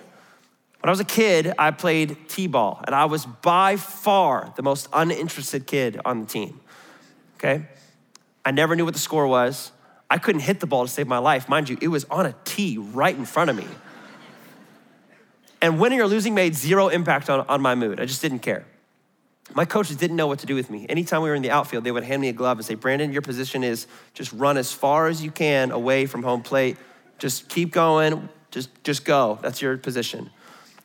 When 0.82 0.90
I 0.90 0.92
was 0.92 1.00
a 1.00 1.06
kid, 1.06 1.54
I 1.60 1.70
played 1.70 2.18
T 2.28 2.48
ball, 2.48 2.82
and 2.86 2.96
I 2.96 3.06
was 3.06 3.26
by 3.26 3.78
far 3.78 4.52
the 4.56 4.64
most 4.64 4.88
uninterested 4.92 5.68
kid 5.68 6.02
on 6.04 6.22
the 6.22 6.26
team. 6.26 6.60
Okay? 7.38 7.68
I 8.44 8.50
never 8.50 8.76
knew 8.76 8.86
what 8.86 8.96
the 8.96 9.00
score 9.00 9.28
was. 9.28 9.72
I 10.10 10.18
couldn't 10.18 10.42
hit 10.42 10.60
the 10.60 10.66
ball 10.66 10.86
to 10.86 10.92
save 10.92 11.08
my 11.08 11.20
life. 11.20 11.48
Mind 11.48 11.70
you, 11.70 11.78
it 11.80 11.88
was 11.88 12.06
on 12.06 12.26
a 12.26 12.36
tee 12.46 12.80
right 12.80 13.16
in 13.16 13.26
front 13.26 13.52
of 13.52 13.56
me. 13.56 13.68
And 15.62 15.80
winning 15.80 16.02
or 16.02 16.08
losing 16.08 16.34
made 16.34 16.56
zero 16.56 16.88
impact 16.88 17.30
on, 17.30 17.42
on 17.48 17.62
my 17.62 17.76
mood. 17.76 18.00
I 18.00 18.06
just 18.06 18.22
didn't 18.24 18.40
care. 18.40 18.66
My 19.54 19.66
coaches 19.66 19.98
didn't 19.98 20.16
know 20.16 20.28
what 20.28 20.40
to 20.40 20.48
do 20.48 20.56
with 20.56 20.72
me. 20.72 20.88
Anytime 20.90 21.22
we 21.22 21.30
were 21.30 21.36
in 21.36 21.44
the 21.44 21.52
outfield, 21.52 21.84
they 21.84 21.92
would 21.92 22.04
hand 22.04 22.22
me 22.22 22.30
a 22.30 22.34
glove 22.34 22.58
and 22.58 22.66
say, 22.66 22.74
Brandon, 22.74 23.12
your 23.14 23.22
position 23.22 23.64
is 23.64 23.86
just 24.16 24.34
run 24.34 24.58
as 24.58 24.72
far 24.72 25.08
as 25.08 25.24
you 25.24 25.30
can 25.30 25.70
away 25.72 26.08
from 26.08 26.24
home 26.24 26.42
plate. 26.42 26.78
Just 27.20 27.50
keep 27.50 27.72
going. 27.72 28.30
Just, 28.50 28.70
just 28.84 29.06
go. 29.06 29.38
That's 29.44 29.62
your 29.62 29.78
position. 29.78 30.32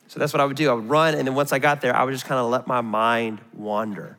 So 0.07 0.19
that's 0.19 0.33
what 0.33 0.39
I 0.41 0.45
would 0.45 0.57
do. 0.57 0.69
I 0.69 0.73
would 0.73 0.89
run, 0.89 1.15
and 1.15 1.27
then 1.27 1.35
once 1.35 1.51
I 1.51 1.59
got 1.59 1.81
there, 1.81 1.95
I 1.95 2.03
would 2.03 2.13
just 2.13 2.25
kind 2.25 2.39
of 2.39 2.49
let 2.49 2.65
my 2.65 2.81
mind 2.81 3.41
wander. 3.53 4.17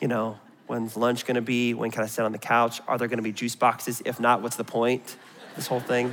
You 0.00 0.08
know, 0.08 0.38
when's 0.66 0.96
lunch 0.96 1.26
gonna 1.26 1.42
be? 1.42 1.74
When 1.74 1.90
can 1.90 2.02
I 2.02 2.06
sit 2.06 2.24
on 2.24 2.32
the 2.32 2.38
couch? 2.38 2.80
Are 2.86 2.98
there 2.98 3.08
gonna 3.08 3.22
be 3.22 3.32
juice 3.32 3.56
boxes? 3.56 4.02
If 4.04 4.20
not, 4.20 4.42
what's 4.42 4.56
the 4.56 4.64
point? 4.64 5.16
This 5.56 5.66
whole 5.66 5.80
thing. 5.80 6.12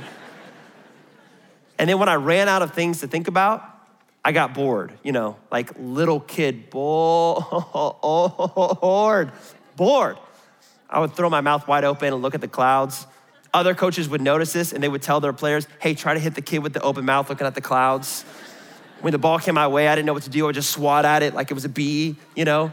And 1.78 1.88
then 1.88 1.98
when 1.98 2.08
I 2.08 2.14
ran 2.14 2.48
out 2.48 2.62
of 2.62 2.74
things 2.74 3.00
to 3.00 3.08
think 3.08 3.28
about, 3.28 3.68
I 4.24 4.30
got 4.32 4.54
bored, 4.54 4.92
you 5.02 5.10
know, 5.10 5.36
like 5.50 5.70
little 5.78 6.20
kid 6.20 6.70
bored, 6.70 7.42
bored. 9.76 10.18
I 10.88 11.00
would 11.00 11.14
throw 11.14 11.28
my 11.28 11.40
mouth 11.40 11.66
wide 11.66 11.84
open 11.84 12.12
and 12.12 12.22
look 12.22 12.34
at 12.34 12.40
the 12.40 12.48
clouds. 12.48 13.06
Other 13.52 13.74
coaches 13.74 14.08
would 14.08 14.20
notice 14.20 14.52
this 14.52 14.72
and 14.72 14.82
they 14.82 14.88
would 14.88 15.02
tell 15.02 15.20
their 15.20 15.32
players, 15.32 15.66
hey, 15.80 15.94
try 15.94 16.14
to 16.14 16.20
hit 16.20 16.34
the 16.36 16.42
kid 16.42 16.62
with 16.62 16.72
the 16.72 16.80
open 16.82 17.04
mouth 17.04 17.28
looking 17.30 17.46
at 17.46 17.54
the 17.54 17.60
clouds. 17.60 18.24
When 19.02 19.10
the 19.10 19.18
ball 19.18 19.40
came 19.40 19.56
my 19.56 19.66
way, 19.66 19.88
I 19.88 19.96
didn't 19.96 20.06
know 20.06 20.12
what 20.12 20.22
to 20.22 20.30
do. 20.30 20.48
I 20.48 20.52
just 20.52 20.70
swat 20.70 21.04
at 21.04 21.24
it 21.24 21.34
like 21.34 21.50
it 21.50 21.54
was 21.54 21.64
a 21.64 21.68
bee, 21.68 22.14
you 22.36 22.44
know? 22.44 22.72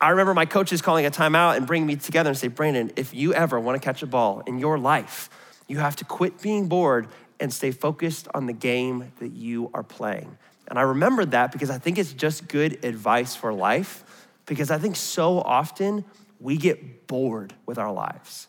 I 0.00 0.10
remember 0.10 0.32
my 0.32 0.46
coaches 0.46 0.80
calling 0.80 1.04
a 1.04 1.10
timeout 1.10 1.56
and 1.56 1.66
bringing 1.66 1.86
me 1.86 1.96
together 1.96 2.30
and 2.30 2.38
say, 2.38 2.46
Brandon, 2.46 2.92
if 2.94 3.12
you 3.12 3.34
ever 3.34 3.58
want 3.58 3.80
to 3.80 3.84
catch 3.84 4.02
a 4.02 4.06
ball 4.06 4.42
in 4.46 4.58
your 4.58 4.78
life, 4.78 5.28
you 5.66 5.78
have 5.78 5.96
to 5.96 6.04
quit 6.04 6.40
being 6.40 6.68
bored 6.68 7.08
and 7.40 7.52
stay 7.52 7.72
focused 7.72 8.28
on 8.34 8.46
the 8.46 8.52
game 8.52 9.12
that 9.18 9.32
you 9.32 9.70
are 9.74 9.82
playing. 9.82 10.38
And 10.68 10.78
I 10.78 10.82
remembered 10.82 11.32
that 11.32 11.50
because 11.50 11.70
I 11.70 11.78
think 11.78 11.98
it's 11.98 12.12
just 12.12 12.46
good 12.46 12.84
advice 12.84 13.34
for 13.34 13.52
life, 13.52 14.04
because 14.46 14.70
I 14.70 14.78
think 14.78 14.94
so 14.94 15.40
often 15.40 16.04
we 16.38 16.56
get 16.56 17.08
bored 17.08 17.52
with 17.66 17.78
our 17.78 17.92
lives. 17.92 18.46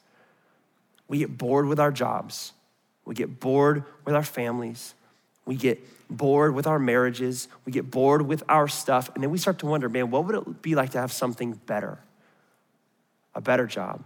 We 1.08 1.18
get 1.18 1.38
bored 1.38 1.66
with 1.66 1.80
our 1.80 1.92
jobs. 1.92 2.54
We 3.04 3.16
get 3.16 3.40
bored 3.40 3.84
with 4.06 4.14
our 4.14 4.24
families. 4.24 4.94
We 5.46 5.56
get 5.56 5.84
bored 6.10 6.54
with 6.54 6.68
our 6.68 6.80
marriages. 6.80 7.48
We 7.66 7.72
get 7.72 7.90
bored 7.90 8.24
with 8.24 8.44
our 8.50 8.68
stuff. 8.68 9.10
And 9.14 9.24
then 9.24 9.32
we 9.32 9.38
start 9.38 9.60
to 9.60 9.66
wonder, 9.66 9.90
man, 9.90 10.12
what 10.12 10.26
would 10.26 10.36
it 10.36 10.62
be 10.62 10.76
like 10.76 10.92
to 10.92 11.00
have 11.00 11.12
something 11.12 11.54
better? 11.54 12.00
A 13.34 13.42
better 13.42 13.68
job, 13.68 14.04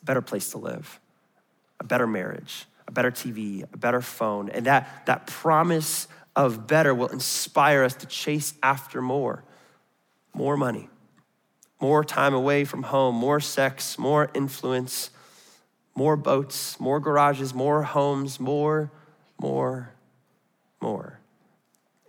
a 0.00 0.04
better 0.04 0.22
place 0.22 0.50
to 0.50 0.58
live, 0.58 1.00
a 1.80 1.84
better 1.84 2.06
marriage, 2.06 2.66
a 2.86 2.92
better 2.92 3.10
TV, 3.10 3.64
a 3.72 3.76
better 3.76 4.00
phone. 4.00 4.48
And 4.48 4.66
that, 4.66 5.06
that 5.06 5.26
promise 5.26 6.08
of 6.36 6.66
better 6.66 6.94
will 6.94 7.08
inspire 7.08 7.82
us 7.82 7.94
to 7.94 8.06
chase 8.06 8.54
after 8.62 9.02
more 9.02 9.44
more 10.38 10.56
money, 10.56 10.88
more 11.80 12.04
time 12.04 12.32
away 12.32 12.64
from 12.64 12.84
home, 12.84 13.14
more 13.14 13.40
sex, 13.40 13.98
more 13.98 14.30
influence, 14.34 15.10
more 15.94 16.16
boats, 16.16 16.78
more 16.78 17.00
garages, 17.00 17.52
more 17.52 17.82
homes, 17.82 18.38
more, 18.38 18.90
more, 19.40 19.90
more. 20.80 21.18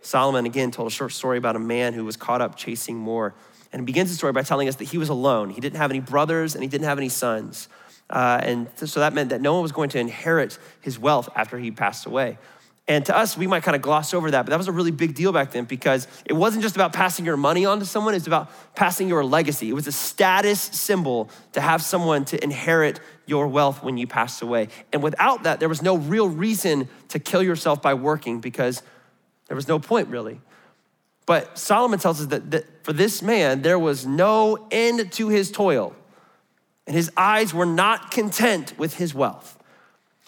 Solomon 0.00 0.46
again 0.46 0.70
told 0.70 0.88
a 0.88 0.90
short 0.90 1.12
story 1.12 1.38
about 1.38 1.56
a 1.56 1.60
man 1.60 1.92
who 1.92 2.04
was 2.04 2.16
caught 2.16 2.40
up 2.40 2.56
chasing 2.56 2.96
more. 2.96 3.34
And 3.72 3.82
he 3.82 3.86
begins 3.86 4.10
the 4.10 4.16
story 4.16 4.32
by 4.32 4.42
telling 4.42 4.68
us 4.68 4.76
that 4.76 4.84
he 4.84 4.98
was 4.98 5.08
alone. 5.08 5.50
He 5.50 5.60
didn't 5.60 5.76
have 5.76 5.90
any 5.90 6.00
brothers 6.00 6.54
and 6.54 6.62
he 6.62 6.68
didn't 6.68 6.86
have 6.86 6.98
any 6.98 7.08
sons. 7.08 7.68
Uh, 8.08 8.40
and 8.42 8.68
so 8.74 9.00
that 9.00 9.12
meant 9.12 9.30
that 9.30 9.40
no 9.40 9.52
one 9.52 9.62
was 9.62 9.72
going 9.72 9.90
to 9.90 9.98
inherit 9.98 10.58
his 10.80 10.98
wealth 10.98 11.28
after 11.36 11.58
he 11.58 11.70
passed 11.70 12.06
away. 12.06 12.38
And 12.90 13.06
to 13.06 13.16
us, 13.16 13.36
we 13.36 13.46
might 13.46 13.62
kind 13.62 13.76
of 13.76 13.82
gloss 13.82 14.12
over 14.12 14.32
that, 14.32 14.44
but 14.44 14.50
that 14.50 14.58
was 14.58 14.66
a 14.66 14.72
really 14.72 14.90
big 14.90 15.14
deal 15.14 15.30
back 15.30 15.52
then 15.52 15.64
because 15.64 16.08
it 16.24 16.32
wasn't 16.32 16.64
just 16.64 16.74
about 16.74 16.92
passing 16.92 17.24
your 17.24 17.36
money 17.36 17.64
on 17.64 17.78
to 17.78 17.86
someone, 17.86 18.16
it's 18.16 18.26
about 18.26 18.50
passing 18.74 19.06
your 19.06 19.24
legacy. 19.24 19.68
It 19.68 19.74
was 19.74 19.86
a 19.86 19.92
status 19.92 20.60
symbol 20.60 21.30
to 21.52 21.60
have 21.60 21.82
someone 21.82 22.24
to 22.24 22.42
inherit 22.42 22.98
your 23.26 23.46
wealth 23.46 23.84
when 23.84 23.96
you 23.96 24.08
passed 24.08 24.42
away. 24.42 24.70
And 24.92 25.04
without 25.04 25.44
that, 25.44 25.60
there 25.60 25.68
was 25.68 25.82
no 25.82 25.98
real 25.98 26.28
reason 26.28 26.88
to 27.10 27.20
kill 27.20 27.44
yourself 27.44 27.80
by 27.80 27.94
working 27.94 28.40
because 28.40 28.82
there 29.46 29.54
was 29.54 29.68
no 29.68 29.78
point 29.78 30.08
really. 30.08 30.40
But 31.26 31.56
Solomon 31.56 32.00
tells 32.00 32.20
us 32.20 32.26
that, 32.26 32.50
that 32.50 32.84
for 32.84 32.92
this 32.92 33.22
man, 33.22 33.62
there 33.62 33.78
was 33.78 34.04
no 34.04 34.66
end 34.72 35.12
to 35.12 35.28
his 35.28 35.52
toil 35.52 35.94
and 36.88 36.96
his 36.96 37.08
eyes 37.16 37.54
were 37.54 37.66
not 37.66 38.10
content 38.10 38.76
with 38.76 38.94
his 38.94 39.14
wealth. 39.14 39.56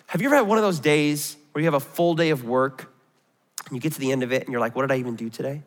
Have 0.07 0.23
you 0.23 0.29
ever 0.29 0.37
had 0.37 0.47
one 0.47 0.59
of 0.59 0.63
those 0.63 0.79
days 0.79 1.39
where 1.53 1.61
you 1.63 1.67
have 1.67 1.75
a 1.75 1.81
full 1.81 2.15
day 2.15 2.31
of 2.31 2.45
work 2.45 2.93
and 3.67 3.77
you 3.77 3.81
get 3.81 3.93
to 3.93 4.01
the 4.01 4.13
end 4.13 4.23
of 4.23 4.33
it 4.33 4.43
and 4.43 4.51
you're 4.51 4.61
like, 4.61 4.75
what 4.75 4.83
did 4.83 4.93
I 4.93 4.99
even 4.99 5.17
do 5.17 5.31
today? 5.31 5.63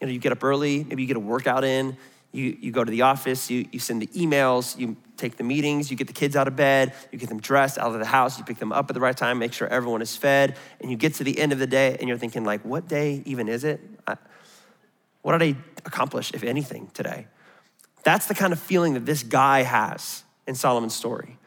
You 0.00 0.06
know, 0.06 0.12
you 0.12 0.18
get 0.18 0.32
up 0.32 0.44
early, 0.44 0.84
maybe 0.84 1.02
you 1.02 1.08
get 1.08 1.16
a 1.16 1.20
workout 1.20 1.64
in, 1.64 1.96
you, 2.32 2.56
you 2.60 2.70
go 2.70 2.84
to 2.84 2.90
the 2.90 3.02
office, 3.02 3.50
you, 3.50 3.66
you 3.72 3.78
send 3.78 4.02
the 4.02 4.06
emails, 4.08 4.78
you 4.78 4.96
take 5.16 5.36
the 5.36 5.44
meetings, 5.44 5.90
you 5.90 5.96
get 5.96 6.06
the 6.06 6.12
kids 6.12 6.36
out 6.36 6.46
of 6.46 6.54
bed, 6.56 6.92
you 7.10 7.18
get 7.18 7.28
them 7.28 7.40
dressed 7.40 7.78
out 7.78 7.92
of 7.92 7.98
the 7.98 8.06
house, 8.06 8.38
you 8.38 8.44
pick 8.44 8.58
them 8.58 8.70
up 8.70 8.90
at 8.90 8.94
the 8.94 9.00
right 9.00 9.16
time, 9.16 9.38
make 9.38 9.52
sure 9.52 9.66
everyone 9.68 10.02
is 10.02 10.14
fed, 10.14 10.56
and 10.80 10.90
you 10.90 10.96
get 10.96 11.14
to 11.14 11.24
the 11.24 11.38
end 11.38 11.52
of 11.52 11.58
the 11.58 11.66
day 11.66 11.96
and 11.98 12.08
you're 12.08 12.18
thinking, 12.18 12.44
like, 12.44 12.64
what 12.64 12.86
day 12.86 13.22
even 13.24 13.48
is 13.48 13.64
it? 13.64 13.80
I, 14.06 14.16
what 15.22 15.38
did 15.38 15.42
I 15.42 15.58
accomplish, 15.84 16.32
if 16.34 16.44
anything, 16.44 16.90
today? 16.94 17.26
That's 18.04 18.26
the 18.26 18.34
kind 18.34 18.52
of 18.52 18.60
feeling 18.60 18.94
that 18.94 19.06
this 19.06 19.22
guy 19.22 19.62
has 19.62 20.22
in 20.46 20.54
Solomon's 20.54 20.94
story. 20.94 21.37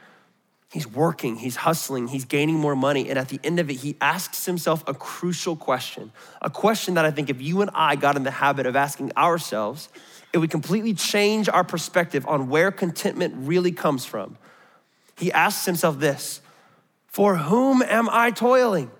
He's 0.71 0.87
working, 0.87 1.35
he's 1.35 1.57
hustling, 1.57 2.07
he's 2.07 2.23
gaining 2.23 2.55
more 2.55 2.77
money. 2.77 3.09
And 3.09 3.19
at 3.19 3.27
the 3.27 3.41
end 3.43 3.59
of 3.59 3.69
it, 3.69 3.73
he 3.73 3.97
asks 3.99 4.45
himself 4.45 4.85
a 4.87 4.93
crucial 4.93 5.57
question. 5.57 6.13
A 6.41 6.49
question 6.49 6.93
that 6.93 7.03
I 7.03 7.11
think 7.11 7.29
if 7.29 7.41
you 7.41 7.61
and 7.61 7.69
I 7.73 7.97
got 7.97 8.15
in 8.15 8.23
the 8.23 8.31
habit 8.31 8.65
of 8.65 8.77
asking 8.77 9.11
ourselves, 9.17 9.89
it 10.31 10.37
would 10.37 10.49
completely 10.49 10.93
change 10.93 11.49
our 11.49 11.65
perspective 11.65 12.25
on 12.25 12.47
where 12.47 12.71
contentment 12.71 13.33
really 13.37 13.73
comes 13.73 14.05
from. 14.05 14.37
He 15.17 15.29
asks 15.29 15.65
himself 15.65 15.99
this 15.99 16.39
For 17.07 17.35
whom 17.35 17.81
am 17.81 18.07
I 18.09 18.31
toiling? 18.31 18.91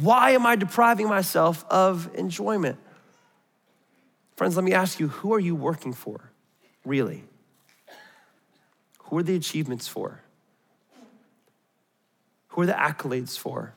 Why 0.00 0.32
am 0.32 0.44
I 0.44 0.56
depriving 0.56 1.08
myself 1.08 1.64
of 1.70 2.10
enjoyment? 2.14 2.78
Friends, 4.34 4.56
let 4.56 4.64
me 4.64 4.74
ask 4.74 4.98
you 4.98 5.08
who 5.08 5.32
are 5.32 5.40
you 5.40 5.54
working 5.54 5.92
for, 5.92 6.32
really? 6.84 7.22
Who 9.04 9.18
are 9.18 9.22
the 9.22 9.36
achievements 9.36 9.86
for? 9.86 10.22
Who 12.56 12.62
are 12.62 12.66
the 12.66 12.72
accolades 12.72 13.38
for? 13.38 13.74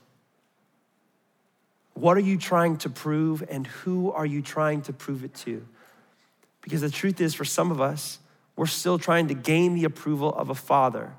What 1.95 2.15
are 2.15 2.21
you 2.21 2.38
trying 2.38 2.77
to 2.77 2.89
prove, 2.89 3.43
and 3.50 3.67
who 3.67 4.09
are 4.09 4.25
you 4.25 4.41
trying 4.41 4.83
to 4.83 4.93
prove 4.93 5.25
it 5.25 5.33
to? 5.39 5.65
Because 6.62 6.79
the 6.79 6.89
truth 6.89 7.19
is, 7.19 7.36
for 7.36 7.43
some 7.43 7.71
of 7.71 7.81
us, 7.81 8.19
we're 8.55 8.67
still 8.67 8.98
trying 8.98 9.27
to 9.27 9.33
gain 9.33 9.75
the 9.75 9.83
approval 9.83 10.33
of 10.33 10.50
a 10.50 10.55
father 10.55 11.12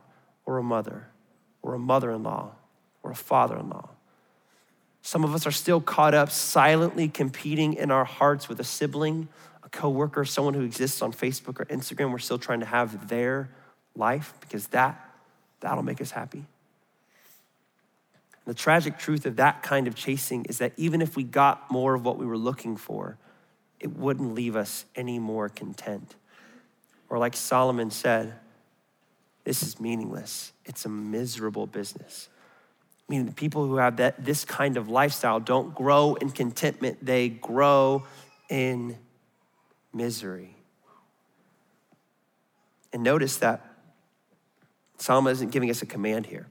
or 0.47 0.57
a 0.57 0.63
mother 0.63 1.09
or 1.61 1.75
a 1.75 1.79
mother 1.79 2.11
in 2.13 2.23
law 2.23 2.53
or 3.03 3.11
a 3.11 3.15
father 3.15 3.59
in 3.59 3.69
law. 3.69 3.91
Some 5.03 5.23
of 5.23 5.35
us 5.35 5.47
are 5.47 5.51
still 5.51 5.83
caught 5.83 6.15
up 6.15 6.31
silently 6.31 7.09
competing 7.09 7.75
in 7.75 7.91
our 7.91 8.07
hearts 8.07 8.49
with 8.49 8.59
a 8.61 8.65
sibling, 8.65 9.29
a 9.63 9.69
coworker, 9.69 10.25
someone 10.25 10.55
who 10.55 10.63
exists 10.63 11.03
on 11.03 11.13
Facebook 11.13 11.61
or 11.61 11.67
Instagram. 11.67 12.11
We're 12.11 12.21
still 12.21 12.39
trying 12.39 12.61
to 12.61 12.67
have 12.67 13.09
their 13.09 13.51
life 13.95 14.33
because 14.41 14.69
that 14.69 14.99
that'll 15.61 15.83
make 15.83 16.01
us 16.01 16.13
happy. 16.13 16.47
The 18.51 18.55
tragic 18.55 18.99
truth 18.99 19.27
of 19.27 19.37
that 19.37 19.63
kind 19.63 19.87
of 19.87 19.95
chasing 19.95 20.45
is 20.47 20.59
that 20.59 20.73
even 20.77 21.03
if 21.03 21.15
we 21.15 21.23
got 21.23 21.71
more 21.71 21.95
of 21.95 22.05
what 22.05 22.19
we 22.19 22.27
were 22.27 22.37
looking 22.37 22.77
for, 22.77 23.17
it 23.79 23.97
wouldn't 23.97 24.35
leave 24.35 24.57
us 24.57 24.87
any 24.97 25.21
more 25.21 25.49
content. 25.49 26.17
Or, 27.09 27.19
like 27.19 27.37
Solomon 27.37 27.93
said, 27.93 28.35
this 29.45 29.63
is 29.63 29.79
meaningless. 29.79 30.51
It's 30.65 30.85
a 30.85 30.89
miserable 30.89 31.69
business. 31.69 32.29
Meaning, 33.09 33.27
the 33.27 33.33
people 33.33 33.69
who 33.69 33.77
have 33.77 33.99
that, 33.99 34.25
this 34.25 34.45
kind 34.45 34.77
of 34.77 34.89
lifestyle 34.89 35.39
don't 35.39 35.73
grow 35.73 36.17
in 36.17 36.31
contentment, 36.31 37.07
they 37.07 37.29
grow 37.29 38.03
in 38.49 38.99
misery. 39.95 40.57
And 42.93 43.05
notice 43.05 43.37
that 43.37 43.65
Solomon 44.99 45.31
isn't 45.35 45.53
giving 45.53 45.71
us 45.71 45.83
a 45.83 45.87
command 45.87 46.27
here. 46.27 46.49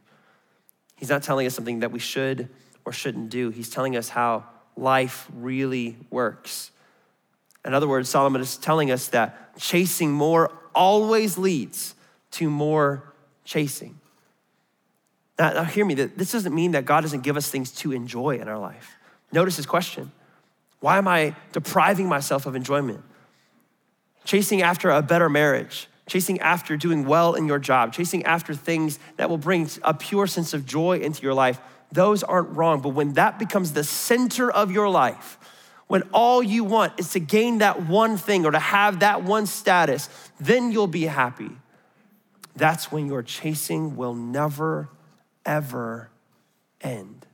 He's 0.99 1.09
not 1.09 1.23
telling 1.23 1.47
us 1.47 1.55
something 1.55 1.79
that 1.79 1.91
we 1.91 1.99
should 1.99 2.49
or 2.85 2.91
shouldn't 2.91 3.29
do. 3.29 3.49
He's 3.49 3.69
telling 3.69 3.95
us 3.95 4.09
how 4.09 4.43
life 4.75 5.27
really 5.33 5.97
works. 6.09 6.71
In 7.65 7.73
other 7.73 7.87
words, 7.87 8.09
Solomon 8.09 8.41
is 8.41 8.57
telling 8.57 8.91
us 8.91 9.07
that 9.09 9.57
chasing 9.57 10.11
more 10.11 10.51
always 10.73 11.37
leads 11.37 11.95
to 12.31 12.49
more 12.49 13.13
chasing. 13.43 13.99
Now, 15.37 15.53
now 15.53 15.63
hear 15.63 15.85
me, 15.85 15.93
this 15.93 16.31
doesn't 16.31 16.53
mean 16.53 16.71
that 16.71 16.85
God 16.85 17.01
doesn't 17.01 17.21
give 17.21 17.37
us 17.37 17.49
things 17.49 17.71
to 17.71 17.91
enjoy 17.91 18.37
in 18.37 18.47
our 18.47 18.59
life. 18.59 18.97
Notice 19.31 19.57
his 19.57 19.65
question 19.65 20.11
Why 20.79 20.97
am 20.97 21.07
I 21.07 21.35
depriving 21.51 22.07
myself 22.07 22.45
of 22.45 22.55
enjoyment? 22.55 23.01
Chasing 24.25 24.61
after 24.61 24.89
a 24.89 25.01
better 25.01 25.29
marriage, 25.29 25.87
chasing 26.09 26.39
after 26.39 26.75
doing 26.75 27.05
well 27.05 27.35
in 27.35 27.47
your 27.47 27.59
job, 27.59 27.93
chasing 27.93 28.23
after 28.25 28.53
things 28.53 28.99
that 29.17 29.29
will 29.29 29.37
bring 29.37 29.69
a 29.83 29.93
pure 29.93 30.27
sense 30.27 30.53
of 30.53 30.65
joy 30.65 30.99
into 30.99 31.21
your 31.21 31.33
life, 31.33 31.61
those 31.91 32.23
aren't 32.23 32.49
wrong. 32.49 32.81
But 32.81 32.89
when 32.89 33.13
that 33.13 33.39
becomes 33.39 33.71
the 33.73 33.83
center 33.83 34.51
of 34.51 34.71
your 34.71 34.89
life, 34.89 35.37
when 35.87 36.03
all 36.13 36.43
you 36.43 36.63
want 36.63 36.99
is 36.99 37.11
to 37.13 37.19
gain 37.19 37.59
that 37.59 37.87
one 37.87 38.17
thing 38.17 38.45
or 38.45 38.51
to 38.51 38.59
have 38.59 38.99
that 38.99 39.23
one 39.23 39.45
status, 39.45 40.09
then 40.39 40.71
you'll 40.71 40.87
be 40.87 41.05
happy. 41.05 41.49
That's 42.55 42.91
when 42.91 43.07
your 43.07 43.23
chasing 43.23 43.95
will 43.95 44.13
never, 44.13 44.89
ever 45.45 46.09
end. 46.81 47.25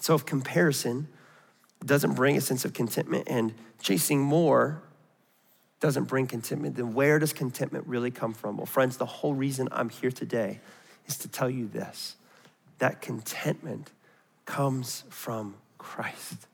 So, 0.00 0.14
if 0.14 0.24
comparison 0.24 1.08
doesn't 1.84 2.14
bring 2.14 2.36
a 2.36 2.40
sense 2.40 2.64
of 2.64 2.72
contentment 2.72 3.26
and 3.28 3.54
chasing 3.80 4.20
more 4.20 4.82
doesn't 5.84 6.04
bring 6.04 6.26
contentment, 6.26 6.76
then 6.76 6.94
where 6.94 7.18
does 7.18 7.34
contentment 7.34 7.86
really 7.86 8.10
come 8.10 8.32
from? 8.32 8.56
Well, 8.56 8.64
friends, 8.64 8.96
the 8.96 9.04
whole 9.04 9.34
reason 9.34 9.68
I'm 9.70 9.90
here 9.90 10.10
today 10.10 10.60
is 11.06 11.18
to 11.18 11.28
tell 11.28 11.50
you 11.50 11.68
this 11.68 12.16
that 12.78 13.02
contentment 13.02 13.90
comes 14.46 15.04
from 15.10 15.56
Christ. 15.76 16.46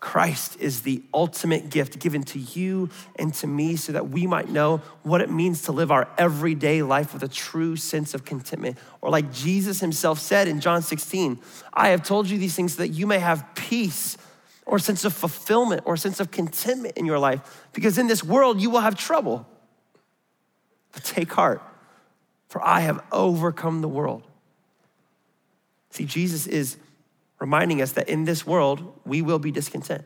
Christ 0.00 0.60
is 0.60 0.82
the 0.82 1.02
ultimate 1.14 1.70
gift 1.70 2.00
given 2.00 2.22
to 2.24 2.38
you 2.38 2.90
and 3.16 3.32
to 3.32 3.46
me 3.46 3.76
so 3.76 3.92
that 3.92 4.10
we 4.10 4.26
might 4.26 4.50
know 4.50 4.82
what 5.04 5.22
it 5.22 5.30
means 5.30 5.62
to 5.62 5.72
live 5.72 5.90
our 5.90 6.06
everyday 6.18 6.82
life 6.82 7.14
with 7.14 7.22
a 7.22 7.28
true 7.28 7.76
sense 7.76 8.12
of 8.12 8.26
contentment. 8.26 8.76
Or, 9.00 9.08
like 9.08 9.32
Jesus 9.32 9.80
himself 9.80 10.18
said 10.18 10.48
in 10.48 10.60
John 10.60 10.82
16, 10.82 11.40
I 11.72 11.88
have 11.88 12.02
told 12.02 12.28
you 12.28 12.36
these 12.36 12.54
things 12.54 12.74
so 12.74 12.82
that 12.82 12.88
you 12.88 13.06
may 13.06 13.20
have 13.20 13.54
peace 13.54 14.18
or 14.68 14.76
a 14.76 14.80
sense 14.80 15.06
of 15.06 15.14
fulfillment 15.14 15.80
or 15.86 15.94
a 15.94 15.98
sense 15.98 16.20
of 16.20 16.30
contentment 16.30 16.96
in 16.98 17.06
your 17.06 17.18
life. 17.18 17.66
Because 17.72 17.96
in 17.96 18.06
this 18.06 18.22
world, 18.22 18.60
you 18.60 18.68
will 18.68 18.80
have 18.80 18.96
trouble. 18.96 19.46
But 20.92 21.02
take 21.04 21.32
heart, 21.32 21.62
for 22.48 22.62
I 22.62 22.80
have 22.80 23.02
overcome 23.10 23.80
the 23.80 23.88
world. 23.88 24.24
See, 25.88 26.04
Jesus 26.04 26.46
is 26.46 26.76
reminding 27.40 27.80
us 27.80 27.92
that 27.92 28.10
in 28.10 28.24
this 28.24 28.46
world, 28.46 29.00
we 29.06 29.22
will 29.22 29.38
be 29.38 29.50
discontent. 29.50 30.04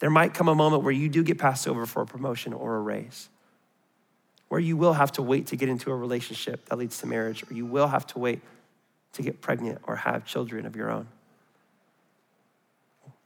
There 0.00 0.10
might 0.10 0.34
come 0.34 0.48
a 0.48 0.54
moment 0.54 0.82
where 0.82 0.92
you 0.92 1.08
do 1.08 1.22
get 1.22 1.38
passed 1.38 1.68
over 1.68 1.86
for 1.86 2.02
a 2.02 2.06
promotion 2.06 2.52
or 2.52 2.74
a 2.74 2.80
raise, 2.80 3.28
where 4.48 4.60
you 4.60 4.76
will 4.76 4.94
have 4.94 5.12
to 5.12 5.22
wait 5.22 5.46
to 5.46 5.56
get 5.56 5.68
into 5.68 5.92
a 5.92 5.96
relationship 5.96 6.66
that 6.66 6.76
leads 6.76 6.98
to 6.98 7.06
marriage, 7.06 7.48
or 7.48 7.54
you 7.54 7.66
will 7.66 7.86
have 7.86 8.04
to 8.08 8.18
wait 8.18 8.40
to 9.12 9.22
get 9.22 9.40
pregnant 9.40 9.78
or 9.84 9.94
have 9.94 10.26
children 10.26 10.66
of 10.66 10.74
your 10.74 10.90
own, 10.90 11.06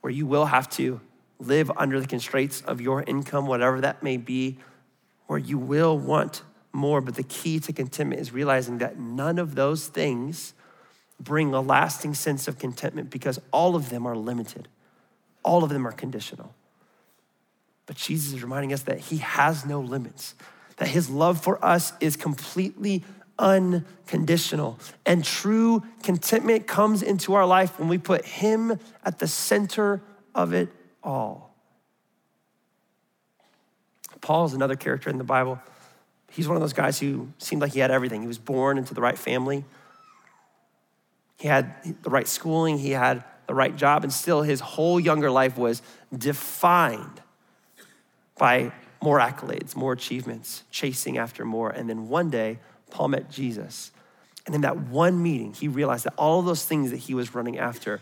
where 0.01 0.13
you 0.13 0.27
will 0.27 0.47
have 0.47 0.69
to 0.71 1.01
live 1.39 1.71
under 1.77 2.01
the 2.01 2.07
constraints 2.07 2.61
of 2.63 2.81
your 2.81 3.03
income, 3.03 3.47
whatever 3.47 3.81
that 3.81 4.03
may 4.03 4.17
be, 4.17 4.59
where 5.27 5.39
you 5.39 5.59
will 5.59 5.99
want 5.99 6.43
more. 6.73 7.01
But 7.01 7.15
the 7.15 7.23
key 7.23 7.61
to 7.61 7.73
contentment 7.73 8.21
is 8.21 8.33
realizing 8.33 8.79
that 8.79 8.99
none 8.99 9.39
of 9.39 9.55
those 9.55 9.87
things 9.87 10.55
bring 11.21 11.53
a 11.53 11.61
lasting 11.61 12.15
sense 12.15 12.49
of 12.49 12.59
contentment 12.59 13.11
because 13.11 13.41
all 13.53 13.75
of 13.75 13.91
them 13.91 14.07
are 14.07 14.17
limited, 14.17 14.69
all 15.43 15.65
of 15.65 15.71
them 15.71 15.87
are 15.87 15.93
conditional. 15.93 16.55
But 17.87 17.97
Jesus 17.97 18.35
is 18.35 18.43
reminding 18.43 18.73
us 18.73 18.83
that 18.83 18.99
He 19.01 19.19
has 19.19 19.65
no 19.65 19.81
limits, 19.81 20.35
that 20.77 20.89
His 20.89 21.09
love 21.09 21.43
for 21.43 21.65
us 21.65 21.93
is 22.01 22.17
completely 22.17 23.03
unconditional. 23.39 24.79
And 25.07 25.25
true 25.25 25.83
contentment 26.03 26.67
comes 26.67 27.03
into 27.03 27.35
our 27.35 27.47
life 27.47 27.79
when 27.79 27.89
we 27.89 27.99
put 27.99 28.25
Him 28.25 28.79
at 29.05 29.19
the 29.19 29.27
center 29.27 30.03
of 30.35 30.53
it 30.53 30.69
all. 31.03 31.55
Paul 34.21 34.47
is 34.47 34.55
another 34.55 34.77
character 34.77 35.11
in 35.11 35.19
the 35.19 35.25
Bible. 35.25 35.61
He's 36.31 36.49
one 36.49 36.57
of 36.57 36.61
those 36.61 36.73
guys 36.73 36.99
who 36.99 37.29
seemed 37.39 37.63
like 37.63 37.73
he 37.73 37.81
had 37.81 37.91
everything. 37.91 38.21
He 38.21 38.27
was 38.27 38.39
born 38.39 38.79
into 38.79 38.95
the 38.95 39.01
right 39.01 39.19
family. 39.19 39.65
He 41.39 41.49
had 41.49 41.73
the 42.03 42.11
right 42.11 42.27
schooling, 42.27 42.79
he 42.79 42.91
had 42.91 43.25
the 43.47 43.55
right 43.55 43.75
job, 43.75 44.03
and 44.03 44.13
still 44.13 44.43
his 44.43 44.61
whole 44.61 44.99
younger 44.99 45.31
life 45.31 45.57
was 45.57 45.83
defined 46.17 47.23
by 48.37 48.73
more 49.03 49.21
accolades, 49.21 49.77
more 49.77 49.93
achievements, 49.93 50.65
chasing 50.71 51.17
after 51.17 51.45
more. 51.45 51.71
And 51.71 51.89
then 51.89 52.09
one 52.09 52.29
day, 52.29 52.59
Paul 52.91 53.09
met 53.09 53.31
Jesus. 53.31 53.91
And 54.47 54.55
in 54.55 54.63
that 54.63 54.79
one 54.79 55.23
meeting, 55.23 55.53
he 55.53 55.69
realized 55.69 56.05
that 56.05 56.15
all 56.17 56.41
of 56.41 56.47
those 56.47 56.65
things 56.65 56.91
that 56.91 56.97
he 56.97 57.15
was 57.15 57.35
running 57.35 57.59
after 57.59 58.01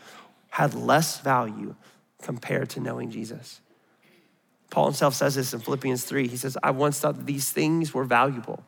had 0.51 0.75
less 0.75 1.21
value 1.21 1.75
compared 2.23 2.71
to 2.71 2.81
knowing 2.81 3.11
Jesus. 3.11 3.61
Paul 4.71 4.87
himself 4.87 5.15
says 5.15 5.35
this 5.35 5.53
in 5.53 5.61
Philippians 5.61 6.05
3. 6.05 6.29
He 6.29 6.37
says, 6.37 6.57
I 6.63 6.71
once 6.71 7.01
thought 7.01 7.17
that 7.17 7.27
these 7.27 7.51
things 7.51 7.93
were 7.93 8.05
valuable 8.05 8.65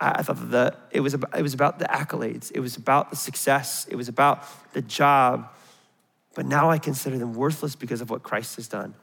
I 0.00 0.22
thought 0.22 0.36
that 0.36 0.50
the, 0.50 0.76
it, 0.90 1.00
was 1.00 1.14
about, 1.14 1.38
it 1.38 1.42
was 1.42 1.54
about 1.54 1.78
the 1.78 1.84
accolades, 1.86 2.50
it 2.52 2.60
was 2.60 2.76
about 2.76 3.10
the 3.10 3.16
success, 3.16 3.86
it 3.88 3.96
was 3.96 4.08
about 4.08 4.44
the 4.72 4.82
job. 4.82 5.48
But 6.34 6.46
now 6.46 6.68
I 6.68 6.78
consider 6.78 7.16
them 7.16 7.34
worthless 7.34 7.76
because 7.76 8.00
of 8.00 8.10
what 8.10 8.24
Christ 8.24 8.56
has 8.56 8.66
done. 8.66 8.94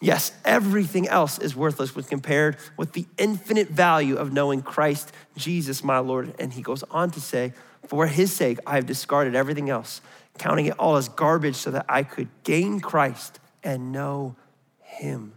Yes, 0.00 0.32
everything 0.46 1.06
else 1.08 1.38
is 1.38 1.54
worthless 1.54 1.94
when 1.94 2.06
compared 2.06 2.56
with 2.78 2.94
the 2.94 3.06
infinite 3.18 3.68
value 3.68 4.16
of 4.16 4.32
knowing 4.32 4.62
Christ 4.62 5.12
Jesus, 5.36 5.84
my 5.84 5.98
Lord. 5.98 6.34
And 6.38 6.54
he 6.54 6.62
goes 6.62 6.82
on 6.84 7.10
to 7.10 7.20
say, 7.20 7.52
For 7.86 8.06
his 8.06 8.32
sake, 8.32 8.58
I 8.66 8.76
have 8.76 8.86
discarded 8.86 9.34
everything 9.34 9.68
else, 9.68 10.00
counting 10.38 10.66
it 10.66 10.78
all 10.78 10.96
as 10.96 11.10
garbage 11.10 11.56
so 11.56 11.70
that 11.72 11.84
I 11.86 12.02
could 12.02 12.28
gain 12.44 12.80
Christ 12.80 13.38
and 13.62 13.92
know 13.92 14.36
him. 14.80 15.34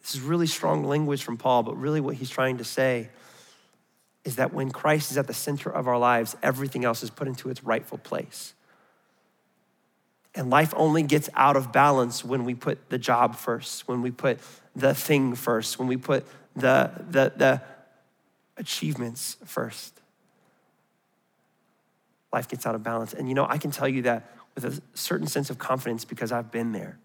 This 0.00 0.14
is 0.14 0.20
really 0.20 0.46
strong 0.46 0.84
language 0.84 1.24
from 1.24 1.36
Paul, 1.36 1.64
but 1.64 1.76
really 1.76 2.00
what 2.00 2.14
he's 2.14 2.30
trying 2.30 2.58
to 2.58 2.64
say 2.64 3.10
is 4.24 4.36
that 4.36 4.52
when 4.52 4.70
Christ 4.70 5.10
is 5.10 5.18
at 5.18 5.26
the 5.26 5.34
center 5.34 5.70
of 5.70 5.88
our 5.88 5.98
lives, 5.98 6.36
everything 6.42 6.84
else 6.84 7.02
is 7.02 7.10
put 7.10 7.26
into 7.26 7.48
its 7.48 7.64
rightful 7.64 7.98
place. 7.98 8.54
And 10.34 10.48
life 10.48 10.72
only 10.76 11.02
gets 11.02 11.28
out 11.34 11.56
of 11.56 11.72
balance 11.72 12.24
when 12.24 12.44
we 12.44 12.54
put 12.54 12.88
the 12.88 12.98
job 12.98 13.34
first, 13.34 13.88
when 13.88 14.00
we 14.00 14.10
put 14.10 14.38
the 14.76 14.94
thing 14.94 15.34
first, 15.34 15.78
when 15.78 15.88
we 15.88 15.96
put 15.96 16.24
the, 16.54 16.90
the, 17.10 17.32
the 17.36 17.62
achievements 18.56 19.36
first. 19.44 20.00
Life 22.32 22.48
gets 22.48 22.64
out 22.64 22.76
of 22.76 22.82
balance. 22.82 23.12
And 23.12 23.28
you 23.28 23.34
know, 23.34 23.46
I 23.48 23.58
can 23.58 23.72
tell 23.72 23.88
you 23.88 24.02
that 24.02 24.36
with 24.54 24.64
a 24.64 24.80
certain 24.94 25.26
sense 25.26 25.50
of 25.50 25.58
confidence 25.58 26.04
because 26.04 26.30
I've 26.30 26.50
been 26.50 26.72
there. 26.72 26.98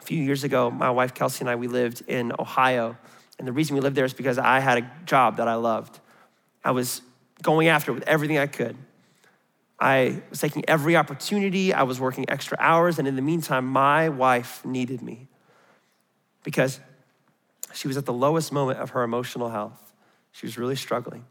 A 0.00 0.02
few 0.04 0.20
years 0.20 0.42
ago, 0.42 0.70
my 0.70 0.90
wife 0.90 1.14
Kelsey 1.14 1.42
and 1.42 1.50
I, 1.50 1.54
we 1.54 1.68
lived 1.68 2.02
in 2.08 2.32
Ohio. 2.38 2.96
And 3.38 3.46
the 3.46 3.52
reason 3.52 3.76
we 3.76 3.80
lived 3.80 3.94
there 3.94 4.04
is 4.04 4.14
because 4.14 4.38
I 4.38 4.58
had 4.58 4.78
a 4.78 4.90
job 5.04 5.36
that 5.36 5.46
I 5.46 5.54
loved. 5.54 6.00
I 6.64 6.72
was 6.72 7.02
going 7.42 7.68
after 7.68 7.92
it 7.92 7.94
with 7.94 8.08
everything 8.08 8.38
I 8.38 8.46
could. 8.46 8.76
I 9.82 10.22
was 10.30 10.40
taking 10.40 10.64
every 10.68 10.94
opportunity, 10.94 11.74
I 11.74 11.82
was 11.82 11.98
working 11.98 12.24
extra 12.28 12.56
hours, 12.60 13.00
and 13.00 13.08
in 13.08 13.16
the 13.16 13.22
meantime, 13.22 13.66
my 13.66 14.10
wife 14.10 14.64
needed 14.64 15.02
me 15.02 15.26
because 16.44 16.78
she 17.74 17.88
was 17.88 17.96
at 17.96 18.06
the 18.06 18.12
lowest 18.12 18.52
moment 18.52 18.78
of 18.78 18.90
her 18.90 19.02
emotional 19.02 19.48
health. 19.48 19.92
She 20.30 20.46
was 20.46 20.56
really 20.56 20.76
struggling. 20.76 21.24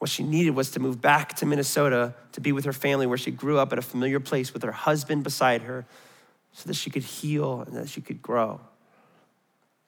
What 0.00 0.10
she 0.10 0.24
needed 0.24 0.50
was 0.50 0.72
to 0.72 0.80
move 0.80 1.00
back 1.00 1.36
to 1.36 1.46
Minnesota 1.46 2.14
to 2.32 2.40
be 2.40 2.50
with 2.50 2.64
her 2.64 2.72
family 2.72 3.06
where 3.06 3.16
she 3.16 3.30
grew 3.30 3.58
up 3.58 3.72
at 3.72 3.78
a 3.78 3.82
familiar 3.82 4.18
place 4.18 4.52
with 4.52 4.64
her 4.64 4.72
husband 4.72 5.22
beside 5.22 5.62
her 5.62 5.86
so 6.50 6.66
that 6.66 6.74
she 6.74 6.90
could 6.90 7.04
heal 7.04 7.60
and 7.60 7.76
that 7.76 7.88
she 7.88 8.00
could 8.00 8.20
grow. 8.20 8.60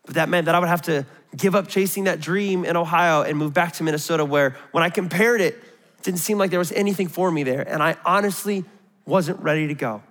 But 0.07 0.15
that 0.15 0.29
meant 0.29 0.47
that 0.47 0.55
I 0.55 0.61
would 0.61 0.69
have 0.69 0.83
to 0.83 1.05
give 1.37 1.57
up 1.57 1.67
chasing 1.67 2.05
that 2.05 2.21
dream 2.21 2.65
in 2.65 2.77
Ohio 2.77 3.23
and 3.23 3.37
move 3.37 3.53
back 3.53 3.73
to 3.75 3.83
Minnesota, 3.83 4.25
where 4.25 4.57
when 4.71 4.85
I 4.85 4.89
compared 4.89 5.41
it, 5.41 5.61
didn't 6.03 6.21
seem 6.21 6.39
like 6.39 6.51
there 6.51 6.59
was 6.59 6.73
anything 6.73 7.09
for 7.09 7.31
me 7.31 7.43
there. 7.43 7.67
And 7.67 7.83
I 7.83 7.97
honestly 8.05 8.65
wasn't 9.05 9.41
ready 9.41 9.67
to 9.69 9.75
go. 9.75 10.03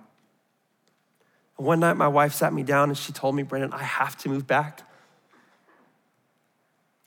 one 1.56 1.80
night, 1.80 1.96
my 1.96 2.08
wife 2.08 2.32
sat 2.34 2.52
me 2.52 2.62
down 2.62 2.88
and 2.88 2.98
she 2.98 3.12
told 3.12 3.36
me, 3.36 3.42
Brandon, 3.42 3.72
I 3.72 3.82
have 3.82 4.16
to 4.18 4.28
move 4.28 4.46
back. 4.46 4.82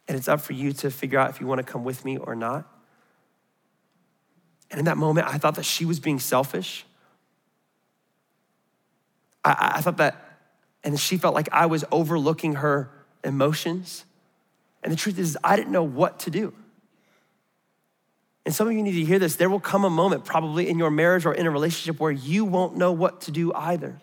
And 0.08 0.18
it's 0.18 0.28
up 0.28 0.40
for 0.40 0.54
you 0.54 0.72
to 0.74 0.92
figure 0.92 1.20
out 1.20 1.30
if 1.30 1.42
you 1.42 1.48
want 1.48 1.60
to 1.60 1.64
come 1.64 1.84
with 1.84 2.06
me 2.06 2.18
or 2.18 2.36
not. 2.36 2.70
And 4.72 4.80
in 4.80 4.86
that 4.86 4.98
moment, 4.98 5.28
I 5.28 5.38
thought 5.38 5.56
that 5.56 5.66
she 5.66 5.86
was 5.86 6.00
being 6.00 6.20
selfish. 6.20 6.86
I, 9.44 9.74
I 9.76 9.82
thought 9.82 9.98
that, 9.98 10.40
and 10.84 11.00
she 11.00 11.18
felt 11.18 11.34
like 11.36 11.50
I 11.52 11.66
was 11.66 11.84
overlooking 11.92 12.56
her 12.56 12.92
emotions. 13.24 14.06
And 14.84 14.92
the 14.92 14.98
truth 14.98 15.18
is, 15.18 15.38
I 15.44 15.56
didn't 15.56 15.72
know 15.72 15.84
what 15.84 16.20
to 16.20 16.30
do. 16.30 16.54
And 18.46 18.54
some 18.54 18.68
of 18.68 18.74
you 18.74 18.84
need 18.84 18.94
to 18.94 19.06
hear 19.06 19.18
this. 19.18 19.38
There 19.38 19.50
will 19.50 19.60
come 19.60 19.86
a 19.86 19.90
moment, 19.90 20.24
probably 20.24 20.70
in 20.70 20.78
your 20.78 20.92
marriage 20.92 21.26
or 21.26 21.34
in 21.34 21.48
a 21.48 21.52
relationship, 21.52 22.00
where 22.00 22.12
you 22.12 22.46
won't 22.46 22.78
know 22.78 22.92
what 22.92 23.22
to 23.22 23.32
do 23.32 23.52
either. 23.54 24.00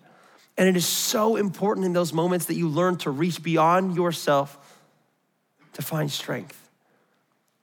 And 0.58 0.68
it 0.68 0.76
is 0.76 0.84
so 0.84 1.36
important 1.36 1.86
in 1.86 1.92
those 1.92 2.12
moments 2.12 2.46
that 2.46 2.54
you 2.54 2.68
learn 2.68 2.96
to 2.98 3.10
reach 3.10 3.42
beyond 3.42 3.94
yourself 3.94 4.58
to 5.74 5.82
find 5.82 6.10
strength. 6.10 6.58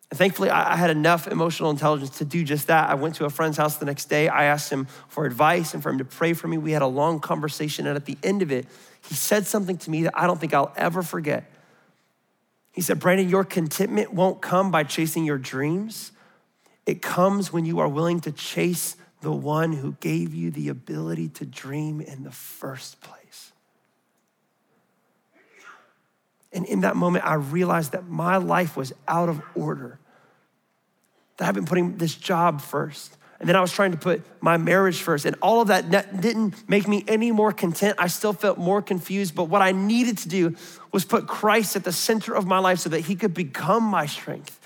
And 0.10 0.18
thankfully, 0.18 0.50
I 0.50 0.76
had 0.76 0.90
enough 0.90 1.28
emotional 1.28 1.70
intelligence 1.70 2.18
to 2.18 2.26
do 2.26 2.44
just 2.44 2.68
that. 2.68 2.90
I 2.90 2.96
went 2.96 3.16
to 3.16 3.26
a 3.26 3.30
friend's 3.30 3.58
house 3.58 3.78
the 3.78 3.86
next 3.86 4.06
day. 4.06 4.28
I 4.28 4.46
asked 4.46 4.72
him 4.72 4.88
for 5.08 5.26
advice 5.26 5.76
and 5.76 5.84
for 5.84 5.92
him 5.92 6.00
to 6.00 6.06
pray 6.06 6.34
for 6.34 6.48
me. 6.48 6.58
We 6.58 6.72
had 6.72 6.82
a 6.82 6.88
long 6.88 7.20
conversation, 7.20 7.86
and 7.86 7.96
at 7.96 8.06
the 8.06 8.18
end 8.24 8.42
of 8.42 8.52
it, 8.52 8.66
he 9.08 9.14
said 9.14 9.46
something 9.46 9.78
to 9.78 9.92
me 9.92 10.04
that 10.04 10.14
I 10.16 10.26
don't 10.26 10.40
think 10.40 10.56
I'll 10.56 10.74
ever 10.76 11.04
forget. 11.04 11.52
He 12.72 12.82
said, 12.82 13.00
Brandon, 13.00 13.30
your 13.30 13.44
contentment 13.44 14.12
won't 14.12 14.42
come 14.42 14.72
by 14.72 14.84
chasing 14.84 15.26
your 15.26 15.38
dreams. 15.38 16.12
It 16.90 17.04
comes 17.04 17.54
when 17.54 17.66
you 17.66 17.78
are 17.78 17.88
willing 17.88 18.20
to 18.22 18.32
chase 18.32 18.96
the 19.22 19.32
one 19.32 19.74
who 19.74 19.96
gave 20.00 20.34
you 20.34 20.50
the 20.50 20.70
ability 20.70 21.28
to 21.28 21.46
dream 21.46 22.02
in 22.02 22.24
the 22.24 22.32
first 22.32 23.00
place. 23.00 23.52
And 26.52 26.66
in 26.66 26.82
that 26.82 26.96
moment, 26.96 27.26
I 27.26 27.36
realized 27.36 27.92
that 27.92 28.08
my 28.08 28.38
life 28.38 28.76
was 28.76 28.92
out 29.08 29.30
of 29.30 29.40
order. 29.54 30.00
That 31.38 31.48
I've 31.48 31.54
been 31.54 31.68
putting 31.68 31.98
this 31.98 32.16
job 32.16 32.60
first. 32.60 33.16
And 33.40 33.48
then 33.48 33.56
I 33.56 33.62
was 33.62 33.72
trying 33.72 33.92
to 33.92 33.98
put 33.98 34.24
my 34.42 34.58
marriage 34.58 35.00
first. 35.00 35.26
And 35.26 35.36
all 35.44 35.62
of 35.62 35.68
that 35.68 35.92
didn't 35.92 36.68
make 36.68 36.88
me 36.88 37.06
any 37.08 37.32
more 37.32 37.54
content. 37.54 37.98
I 38.00 38.08
still 38.08 38.34
felt 38.34 38.58
more 38.58 38.82
confused. 38.82 39.36
But 39.36 39.44
what 39.44 39.62
I 39.62 39.74
needed 39.74 40.18
to 40.18 40.28
do 40.28 40.56
was 40.92 41.06
put 41.06 41.28
Christ 41.28 41.76
at 41.76 41.84
the 41.84 41.94
center 41.94 42.34
of 42.34 42.48
my 42.48 42.58
life 42.58 42.80
so 42.80 42.90
that 42.90 43.02
he 43.02 43.16
could 43.16 43.36
become 43.36 43.84
my 43.84 44.08
strength 44.08 44.59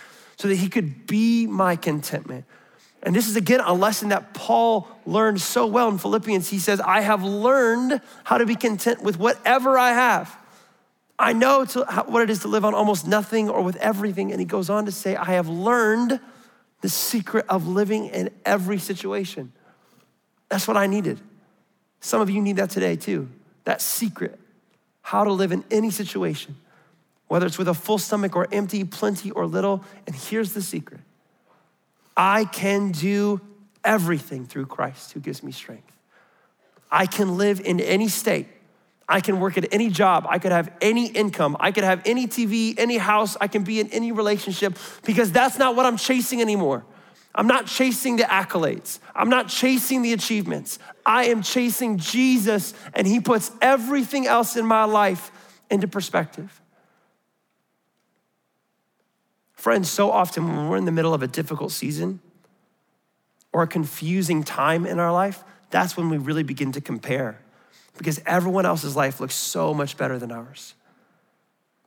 so 0.43 0.49
that 0.49 0.55
he 0.55 0.67
could 0.67 1.07
be 1.07 1.47
my 1.47 1.77
contentment. 1.77 2.43
And 3.01 3.15
this 3.15 3.29
is 3.29 3.37
again 3.37 3.61
a 3.61 3.73
lesson 3.73 4.09
that 4.09 4.33
Paul 4.33 4.89
learned 5.05 5.39
so 5.39 5.65
well 5.65 5.87
in 5.87 5.97
Philippians. 5.97 6.49
He 6.49 6.59
says, 6.59 6.81
I 6.81 6.99
have 6.99 7.23
learned 7.23 8.01
how 8.25 8.39
to 8.39 8.45
be 8.45 8.55
content 8.57 9.01
with 9.01 9.17
whatever 9.17 9.77
I 9.77 9.93
have. 9.93 10.37
I 11.17 11.31
know 11.31 11.63
to, 11.63 11.85
how, 11.87 12.03
what 12.03 12.23
it 12.23 12.29
is 12.29 12.39
to 12.39 12.49
live 12.49 12.65
on 12.65 12.73
almost 12.73 13.07
nothing 13.07 13.49
or 13.49 13.61
with 13.61 13.77
everything. 13.77 14.33
And 14.33 14.41
he 14.41 14.45
goes 14.45 14.69
on 14.69 14.83
to 14.83 14.91
say, 14.91 15.15
I 15.15 15.31
have 15.31 15.47
learned 15.47 16.19
the 16.81 16.89
secret 16.89 17.45
of 17.47 17.65
living 17.65 18.07
in 18.07 18.29
every 18.43 18.79
situation. 18.79 19.53
That's 20.49 20.67
what 20.67 20.75
I 20.75 20.87
needed. 20.87 21.21
Some 22.01 22.19
of 22.19 22.29
you 22.29 22.41
need 22.41 22.57
that 22.57 22.69
today 22.69 22.97
too. 22.97 23.29
That 23.63 23.81
secret, 23.81 24.37
how 25.03 25.23
to 25.23 25.31
live 25.31 25.53
in 25.53 25.63
any 25.71 25.89
situation, 25.89 26.57
whether 27.33 27.47
it's 27.47 27.57
with 27.57 27.67
a 27.67 27.73
full 27.73 27.97
stomach 27.97 28.35
or 28.35 28.47
empty, 28.51 28.83
plenty 28.83 29.31
or 29.31 29.47
little. 29.47 29.83
And 30.05 30.15
here's 30.15 30.53
the 30.53 30.61
secret 30.61 30.99
I 32.15 32.45
can 32.45 32.91
do 32.91 33.41
everything 33.83 34.45
through 34.45 34.67
Christ 34.67 35.13
who 35.13 35.19
gives 35.19 35.41
me 35.41 35.51
strength. 35.51 35.91
I 36.91 37.07
can 37.07 37.35
live 37.35 37.59
in 37.59 37.79
any 37.79 38.07
state. 38.07 38.45
I 39.09 39.19
can 39.19 39.39
work 39.39 39.57
at 39.57 39.73
any 39.73 39.89
job. 39.89 40.27
I 40.29 40.37
could 40.37 40.51
have 40.51 40.71
any 40.79 41.07
income. 41.07 41.57
I 41.59 41.71
could 41.71 41.83
have 41.83 42.03
any 42.05 42.27
TV, 42.27 42.75
any 42.77 42.99
house. 42.99 43.35
I 43.41 43.47
can 43.47 43.63
be 43.63 43.79
in 43.79 43.87
any 43.87 44.11
relationship 44.11 44.77
because 45.03 45.31
that's 45.31 45.57
not 45.57 45.75
what 45.75 45.87
I'm 45.87 45.97
chasing 45.97 46.39
anymore. 46.39 46.85
I'm 47.33 47.47
not 47.47 47.65
chasing 47.65 48.17
the 48.17 48.25
accolades. 48.25 48.99
I'm 49.15 49.29
not 49.29 49.47
chasing 49.47 50.03
the 50.03 50.13
achievements. 50.13 50.77
I 51.03 51.25
am 51.25 51.41
chasing 51.41 51.97
Jesus, 51.97 52.75
and 52.93 53.07
He 53.07 53.19
puts 53.19 53.49
everything 53.59 54.27
else 54.27 54.55
in 54.55 54.67
my 54.67 54.83
life 54.83 55.31
into 55.71 55.87
perspective. 55.87 56.59
Friends, 59.63 59.89
so 59.89 60.11
often 60.11 60.45
when 60.45 60.67
we're 60.67 60.75
in 60.75 60.83
the 60.83 60.91
middle 60.91 61.13
of 61.13 61.23
a 61.23 61.27
difficult 61.27 61.71
season 61.71 62.19
or 63.53 63.63
a 63.63 63.67
confusing 63.67 64.43
time 64.43 64.85
in 64.85 64.99
our 64.99 65.13
life, 65.13 65.41
that's 65.69 65.95
when 65.95 66.09
we 66.09 66.17
really 66.17 66.43
begin 66.43 66.73
to 66.73 66.81
compare 66.81 67.39
because 67.97 68.21
everyone 68.25 68.65
else's 68.65 68.97
life 68.97 69.21
looks 69.21 69.35
so 69.35 69.73
much 69.73 69.95
better 69.95 70.19
than 70.19 70.33
ours. 70.33 70.73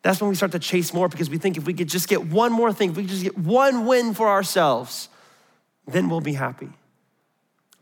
That's 0.00 0.22
when 0.22 0.30
we 0.30 0.36
start 0.36 0.52
to 0.52 0.58
chase 0.58 0.94
more 0.94 1.06
because 1.10 1.28
we 1.28 1.36
think 1.36 1.58
if 1.58 1.66
we 1.66 1.74
could 1.74 1.90
just 1.90 2.08
get 2.08 2.24
one 2.24 2.50
more 2.50 2.72
thing, 2.72 2.92
if 2.92 2.96
we 2.96 3.02
could 3.02 3.10
just 3.10 3.24
get 3.24 3.36
one 3.36 3.84
win 3.84 4.14
for 4.14 4.26
ourselves, 4.26 5.10
then 5.86 6.08
we'll 6.08 6.22
be 6.22 6.32
happy. 6.32 6.70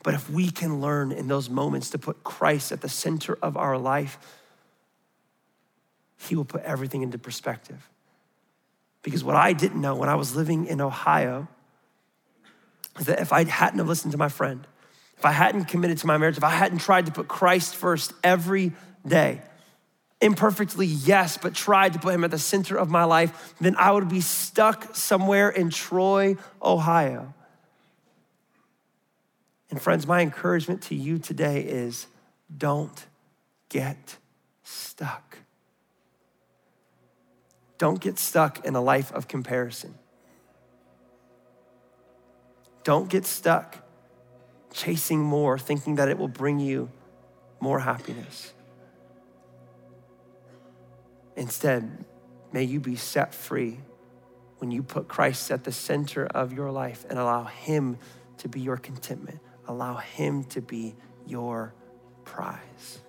But 0.02 0.14
if 0.14 0.28
we 0.28 0.50
can 0.50 0.80
learn 0.80 1.12
in 1.12 1.28
those 1.28 1.48
moments 1.48 1.90
to 1.90 2.00
put 2.00 2.24
Christ 2.24 2.72
at 2.72 2.80
the 2.80 2.88
center 2.88 3.38
of 3.40 3.56
our 3.56 3.78
life, 3.78 4.18
He 6.18 6.34
will 6.34 6.44
put 6.44 6.64
everything 6.64 7.02
into 7.02 7.16
perspective. 7.16 7.88
Because 9.04 9.22
what 9.22 9.36
I 9.36 9.52
didn't 9.52 9.80
know 9.80 9.94
when 9.94 10.08
I 10.08 10.16
was 10.16 10.34
living 10.34 10.66
in 10.66 10.80
Ohio 10.80 11.46
is 12.98 13.06
that 13.06 13.20
if 13.20 13.32
I 13.32 13.44
hadn't 13.44 13.78
have 13.78 13.86
listened 13.86 14.12
to 14.12 14.18
my 14.18 14.28
friend, 14.28 14.66
if 15.16 15.24
I 15.24 15.30
hadn't 15.30 15.66
committed 15.66 15.98
to 15.98 16.06
my 16.08 16.16
marriage, 16.16 16.38
if 16.38 16.42
I 16.42 16.50
hadn't 16.50 16.78
tried 16.78 17.06
to 17.06 17.12
put 17.12 17.28
Christ 17.28 17.76
first 17.76 18.12
every 18.24 18.72
day, 19.06 19.42
imperfectly, 20.20 20.86
yes, 20.86 21.36
but 21.36 21.54
tried 21.54 21.92
to 21.92 21.98
put 21.98 22.14
him 22.14 22.24
at 22.24 22.30
the 22.30 22.38
center 22.38 22.76
of 22.76 22.90
my 22.90 23.04
life, 23.04 23.54
then 23.60 23.76
I 23.76 23.92
would 23.92 24.08
be 24.08 24.22
stuck 24.22 24.96
somewhere 24.96 25.50
in 25.50 25.70
Troy, 25.70 26.36
Ohio. 26.62 27.34
And 29.70 29.80
friends, 29.80 30.06
my 30.06 30.22
encouragement 30.22 30.82
to 30.84 30.94
you 30.94 31.18
today 31.18 31.60
is 31.60 32.06
don't 32.56 33.04
get 33.68 34.16
stuck. 34.62 35.38
Don't 37.78 38.00
get 38.00 38.18
stuck 38.18 38.64
in 38.64 38.74
a 38.74 38.80
life 38.80 39.12
of 39.12 39.28
comparison. 39.28 39.94
Don't 42.84 43.08
get 43.08 43.24
stuck 43.24 43.78
chasing 44.72 45.20
more, 45.20 45.58
thinking 45.58 45.94
that 45.96 46.08
it 46.08 46.18
will 46.18 46.28
bring 46.28 46.58
you 46.58 46.90
more 47.60 47.78
happiness. 47.80 48.52
Instead, 51.36 52.04
may 52.52 52.62
you 52.62 52.80
be 52.80 52.96
set 52.96 53.34
free 53.34 53.80
when 54.58 54.70
you 54.70 54.82
put 54.82 55.08
Christ 55.08 55.50
at 55.50 55.64
the 55.64 55.72
center 55.72 56.26
of 56.26 56.52
your 56.52 56.70
life 56.70 57.04
and 57.08 57.18
allow 57.18 57.44
Him 57.44 57.98
to 58.38 58.48
be 58.48 58.60
your 58.60 58.76
contentment, 58.76 59.40
allow 59.66 59.96
Him 59.96 60.44
to 60.44 60.60
be 60.60 60.94
your 61.26 61.74
prize. 62.24 63.00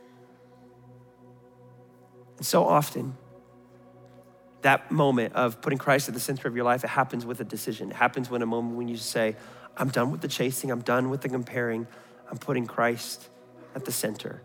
And 2.38 2.45
so 2.45 2.65
often, 2.65 3.17
that 4.65 4.89
moment 4.89 5.36
of 5.36 5.62
putting 5.62 5.78
Christ 5.78 6.08
at 6.08 6.15
the 6.15 6.19
center 6.19 6.47
of 6.47 6.56
your 6.56 6.65
life, 6.65 6.84
it 6.84 6.89
happens 6.89 7.23
with 7.23 7.39
a 7.39 7.43
decision. 7.43 7.91
It 7.91 7.95
happens 7.95 8.32
when 8.32 8.41
a 8.41 8.47
moment 8.47 8.75
when 8.75 8.88
you 8.88 8.97
say, 8.97 9.36
I'm 9.78 9.89
done 9.89 10.10
with 10.10 10.21
the 10.21 10.28
chasing, 10.28 10.71
I'm 10.71 10.82
done 10.82 11.12
with 11.12 11.21
the 11.21 11.30
comparing, 11.30 11.86
I'm 12.32 12.39
putting 12.39 12.65
Christ 12.65 13.30
at 13.75 13.86
the 13.86 13.91
center. 13.91 14.41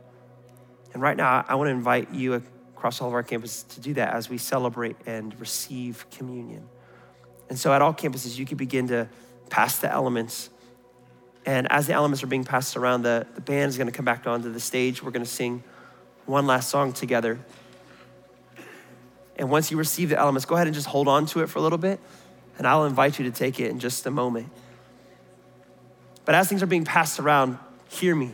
And 0.92 1.02
right 1.02 1.16
now, 1.16 1.42
I 1.48 1.54
want 1.54 1.68
to 1.68 1.72
invite 1.72 2.12
you 2.12 2.34
across 2.34 3.00
all 3.00 3.08
of 3.08 3.14
our 3.14 3.22
campuses 3.22 3.66
to 3.68 3.80
do 3.80 3.94
that 3.94 4.12
as 4.12 4.28
we 4.28 4.36
celebrate 4.36 4.96
and 5.06 5.38
receive 5.40 6.04
communion. 6.10 6.68
And 7.48 7.58
so 7.58 7.72
at 7.72 7.80
all 7.80 7.94
campuses, 7.94 8.38
you 8.38 8.44
can 8.44 8.58
begin 8.58 8.88
to 8.88 9.08
pass 9.48 9.78
the 9.78 9.90
elements. 9.90 10.50
And 11.46 11.66
as 11.72 11.86
the 11.86 11.94
elements 11.94 12.22
are 12.22 12.26
being 12.26 12.44
passed 12.44 12.76
around, 12.76 13.02
the, 13.02 13.26
the 13.36 13.40
band 13.40 13.70
is 13.70 13.78
going 13.78 13.86
to 13.86 13.92
come 13.92 14.04
back 14.04 14.26
onto 14.26 14.52
the 14.52 14.60
stage. 14.60 15.02
We're 15.02 15.12
going 15.12 15.24
to 15.24 15.30
sing 15.30 15.64
one 16.26 16.46
last 16.46 16.68
song 16.68 16.92
together. 16.92 17.40
And 19.40 19.50
once 19.50 19.70
you 19.70 19.78
receive 19.78 20.10
the 20.10 20.18
elements, 20.18 20.44
go 20.44 20.54
ahead 20.54 20.66
and 20.66 20.74
just 20.74 20.86
hold 20.86 21.08
on 21.08 21.24
to 21.26 21.40
it 21.40 21.46
for 21.46 21.58
a 21.58 21.62
little 21.62 21.78
bit. 21.78 21.98
And 22.58 22.66
I'll 22.66 22.84
invite 22.84 23.18
you 23.18 23.24
to 23.24 23.30
take 23.30 23.58
it 23.58 23.70
in 23.70 23.80
just 23.80 24.04
a 24.04 24.10
moment. 24.10 24.50
But 26.26 26.34
as 26.34 26.46
things 26.46 26.62
are 26.62 26.66
being 26.66 26.84
passed 26.84 27.18
around, 27.18 27.58
hear 27.88 28.14
me. 28.14 28.32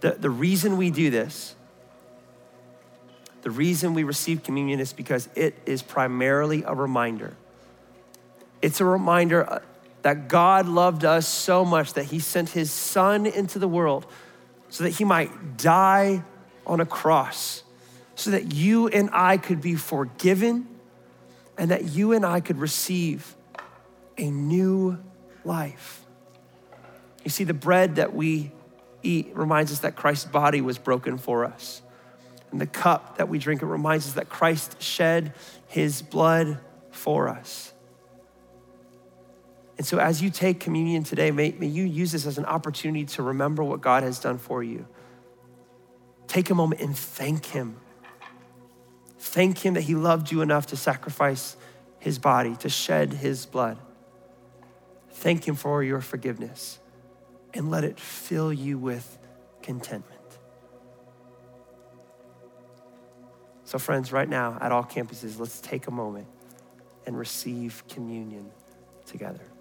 The, 0.00 0.12
the 0.12 0.30
reason 0.30 0.78
we 0.78 0.90
do 0.90 1.10
this, 1.10 1.54
the 3.42 3.50
reason 3.50 3.92
we 3.92 4.04
receive 4.04 4.42
communion 4.42 4.80
is 4.80 4.94
because 4.94 5.28
it 5.34 5.54
is 5.66 5.82
primarily 5.82 6.62
a 6.62 6.74
reminder. 6.74 7.36
It's 8.62 8.80
a 8.80 8.86
reminder 8.86 9.48
uh, 9.48 9.58
that 10.00 10.28
God 10.28 10.66
loved 10.66 11.04
us 11.04 11.28
so 11.28 11.62
much 11.62 11.92
that 11.92 12.06
he 12.06 12.20
sent 12.20 12.48
his 12.48 12.70
son 12.70 13.26
into 13.26 13.58
the 13.58 13.68
world 13.68 14.06
so 14.70 14.84
that 14.84 14.90
he 14.90 15.04
might 15.04 15.58
die 15.58 16.24
on 16.66 16.80
a 16.80 16.86
cross, 16.86 17.63
so 18.14 18.30
that 18.30 18.52
you 18.52 18.88
and 18.88 19.10
I 19.12 19.36
could 19.36 19.60
be 19.60 19.74
forgiven 19.74 20.68
and 21.58 21.70
that 21.70 21.84
you 21.84 22.12
and 22.12 22.24
I 22.24 22.40
could 22.40 22.58
receive 22.58 23.34
a 24.16 24.30
new 24.30 24.98
life. 25.44 26.04
You 27.24 27.30
see, 27.30 27.44
the 27.44 27.54
bread 27.54 27.96
that 27.96 28.14
we 28.14 28.52
eat 29.02 29.30
reminds 29.34 29.72
us 29.72 29.80
that 29.80 29.96
Christ's 29.96 30.26
body 30.26 30.60
was 30.60 30.78
broken 30.78 31.18
for 31.18 31.44
us. 31.44 31.82
And 32.50 32.60
the 32.60 32.66
cup 32.66 33.18
that 33.18 33.28
we 33.28 33.38
drink, 33.38 33.62
it 33.62 33.66
reminds 33.66 34.06
us 34.06 34.12
that 34.14 34.28
Christ 34.28 34.80
shed 34.80 35.34
his 35.66 36.02
blood 36.02 36.58
for 36.90 37.28
us. 37.28 37.72
And 39.76 39.86
so, 39.86 39.98
as 39.98 40.22
you 40.22 40.30
take 40.30 40.60
communion 40.60 41.02
today, 41.02 41.32
may, 41.32 41.50
may 41.58 41.66
you 41.66 41.84
use 41.84 42.12
this 42.12 42.26
as 42.26 42.38
an 42.38 42.44
opportunity 42.44 43.06
to 43.06 43.22
remember 43.22 43.64
what 43.64 43.80
God 43.80 44.04
has 44.04 44.20
done 44.20 44.38
for 44.38 44.62
you. 44.62 44.86
Take 46.28 46.50
a 46.50 46.54
moment 46.54 46.80
and 46.80 46.96
thank 46.96 47.46
Him. 47.46 47.80
Thank 49.24 49.64
Him 49.64 49.74
that 49.74 49.80
He 49.80 49.94
loved 49.94 50.30
you 50.30 50.42
enough 50.42 50.66
to 50.66 50.76
sacrifice 50.76 51.56
His 51.98 52.18
body, 52.18 52.56
to 52.56 52.68
shed 52.68 53.14
His 53.14 53.46
blood. 53.46 53.78
Thank 55.10 55.48
Him 55.48 55.54
for 55.54 55.82
your 55.82 56.02
forgiveness 56.02 56.78
and 57.54 57.70
let 57.70 57.84
it 57.84 57.98
fill 57.98 58.52
you 58.52 58.78
with 58.78 59.18
contentment. 59.62 60.20
So, 63.64 63.78
friends, 63.78 64.12
right 64.12 64.28
now 64.28 64.58
at 64.60 64.70
all 64.72 64.84
campuses, 64.84 65.40
let's 65.40 65.60
take 65.60 65.86
a 65.86 65.90
moment 65.90 66.26
and 67.06 67.18
receive 67.18 67.82
communion 67.88 68.50
together. 69.06 69.53